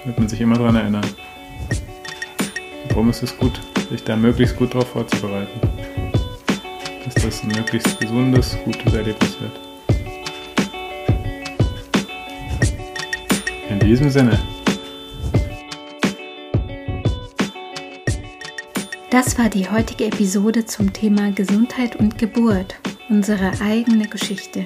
Wird 0.04 0.20
man 0.20 0.30
sich 0.30 0.42
immer 0.42 0.60
daran 0.60 0.76
erinnern. 0.76 1.08
Darum 2.88 3.10
ist 3.10 3.24
es 3.24 3.36
gut, 3.36 3.60
sich 3.90 4.04
da 4.04 4.16
möglichst 4.16 4.56
gut 4.58 4.76
darauf 4.76 4.90
vorzubereiten. 4.90 5.60
Dass 7.04 7.16
das 7.16 7.42
ein 7.42 7.48
möglichst 7.48 8.00
gesundes, 8.00 8.56
gutes 8.64 8.94
Erlebnis 8.94 9.38
wird. 9.42 9.60
In 13.72 13.80
diesem 13.80 14.12
Sinne. 14.12 14.38
Das 19.16 19.40
war 19.40 19.48
die 19.48 19.70
heutige 19.70 20.08
Episode 20.08 20.66
zum 20.66 20.92
Thema 20.92 21.32
Gesundheit 21.32 21.96
und 21.96 22.18
Geburt, 22.18 22.76
unsere 23.08 23.50
eigene 23.62 24.10
Geschichte. 24.10 24.66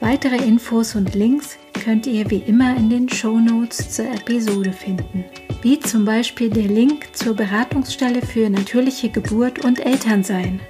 Weitere 0.00 0.36
Infos 0.36 0.94
und 0.94 1.14
Links 1.14 1.56
könnt 1.82 2.06
ihr 2.06 2.30
wie 2.30 2.42
immer 2.46 2.76
in 2.76 2.90
den 2.90 3.08
Show 3.08 3.38
Notes 3.38 3.94
zur 3.94 4.04
Episode 4.04 4.70
finden, 4.70 5.24
wie 5.62 5.80
zum 5.80 6.04
Beispiel 6.04 6.50
der 6.50 6.64
Link 6.64 7.08
zur 7.16 7.34
Beratungsstelle 7.34 8.20
für 8.20 8.50
natürliche 8.50 9.08
Geburt 9.08 9.64
und 9.64 9.80
Elternsein. 9.80 10.60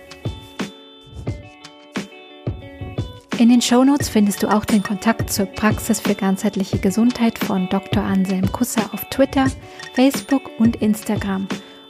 In 3.39 3.49
den 3.49 3.61
Shownotes 3.61 4.09
findest 4.09 4.45
du 4.45 4.47
auch 4.47 4.65
den 4.65 4.85
Kontakt 4.85 5.33
zur 5.33 5.47
Praxis 5.47 5.99
für 5.99 6.15
ganzheitliche 6.15 6.79
Gesundheit 6.79 7.41
von 7.41 7.69
Dr. 7.71 8.05
Anselm 8.05 8.53
Kusser 8.53 8.89
auf 8.93 9.05
Twitter, 9.11 9.49
Facebook 9.95 10.49
und 10.61 10.77
Instagram 10.77 11.49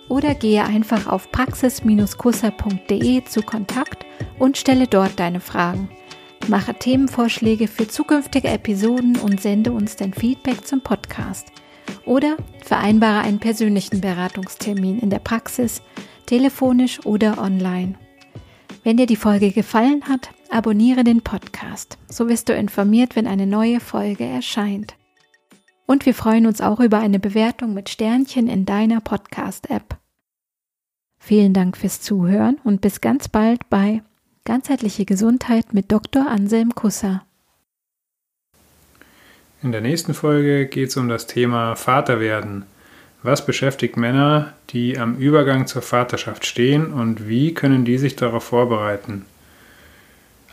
oder 0.09 0.35
gehe 0.35 0.65
einfach 0.65 1.07
auf 1.07 1.31
praxis-kusser.de 1.33 3.25
zu 3.25 3.43
Kontakt 3.43 4.07
und 4.39 4.57
stelle 4.57 4.87
dort 4.87 5.19
deine 5.19 5.41
Fragen. 5.41 5.89
Mache 6.49 6.75
Themenvorschläge 6.75 7.67
für 7.67 7.89
zukünftige 7.89 8.49
Episoden 8.49 9.17
und 9.17 9.41
sende 9.41 9.73
uns 9.73 9.97
dein 9.97 10.15
Feedback 10.15 10.67
zum 10.67 10.81
Podcast. 10.81 11.49
Oder 12.05 12.37
vereinbare 12.65 13.21
einen 13.21 13.41
persönlichen 13.41 14.01
Beratungstermin 14.01 15.01
in 15.01 15.11
der 15.11 15.19
Praxis, 15.19 15.83
telefonisch 16.27 17.05
oder 17.05 17.39
online. 17.39 17.95
Wenn 18.85 18.97
dir 18.97 19.07
die 19.07 19.17
Folge 19.17 19.51
gefallen 19.51 20.05
hat, 20.09 20.31
abonniere 20.51 21.03
den 21.03 21.23
Podcast. 21.23 21.99
So 22.09 22.29
wirst 22.29 22.49
du 22.49 22.55
informiert, 22.55 23.17
wenn 23.17 23.27
eine 23.27 23.47
neue 23.47 23.81
Folge 23.81 24.25
erscheint. 24.25 24.95
Und 25.87 26.05
wir 26.05 26.15
freuen 26.15 26.47
uns 26.47 26.61
auch 26.61 26.81
über 26.81 26.99
eine 26.99 27.19
Bewertung 27.21 27.73
mit 27.73 27.89
Sternchen 27.89 28.49
in 28.49 28.67
deiner 28.67 29.01
Podcast-App. 29.01 29.97
Vielen 31.19 31.53
Dank 31.55 31.77
fürs 31.77 32.01
Zuhören 32.01 32.59
und 32.65 32.81
bis 32.81 33.01
ganz 33.01 33.29
bald 33.29 33.69
bei 33.71 34.03
Ganzheitliche 34.45 35.05
Gesundheit 35.05 35.75
mit 35.75 35.91
Dr. 35.91 36.29
Anselm 36.29 36.75
Kusser. 36.75 37.25
In 39.63 39.73
der 39.73 39.81
nächsten 39.81 40.15
Folge 40.15 40.67
geht 40.67 40.91
es 40.91 40.97
um 40.97 41.09
das 41.09 41.27
Thema 41.27 41.75
Vaterwerden. 41.75 42.65
Was 43.23 43.45
beschäftigt 43.45 43.97
Männer, 43.97 44.53
die 44.71 44.99
am 44.99 45.17
Übergang 45.17 45.67
zur 45.67 45.83
Vaterschaft 45.83 46.47
stehen 46.47 46.93
und 46.93 47.29
wie 47.29 47.55
können 47.55 47.85
die 47.85 47.99
sich 47.99 48.15
darauf 48.15 48.45
vorbereiten? 48.45 49.25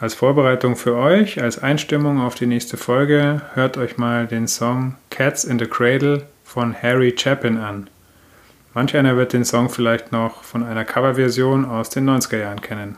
Als 0.04 0.16
Vorbereitung 0.16 0.76
für 0.76 0.98
euch, 0.98 1.42
als 1.42 1.64
Einstimmung 1.64 2.20
auf 2.20 2.36
die 2.36 2.46
nächste 2.46 2.76
Folge, 2.76 3.42
hört 3.54 3.78
euch 3.78 3.98
mal 3.98 4.28
den 4.28 4.50
Song 4.50 4.98
Cats 5.10 5.46
in 5.46 5.58
the 5.58 5.66
Cradle 5.66 6.28
von 6.44 6.76
Harry 6.76 7.16
Chapin 7.18 7.56
an. 7.58 7.90
Manch 8.74 8.98
einer 8.98 9.16
wird 9.16 9.32
den 9.32 9.46
Song 9.46 9.70
vielleicht 9.70 10.12
noch 10.12 10.44
von 10.44 10.62
einer 10.62 10.84
Coverversion 10.84 11.64
aus 11.64 11.90
den 11.90 12.10
90er 12.10 12.38
Jahren 12.38 12.60
kennen. 12.60 12.98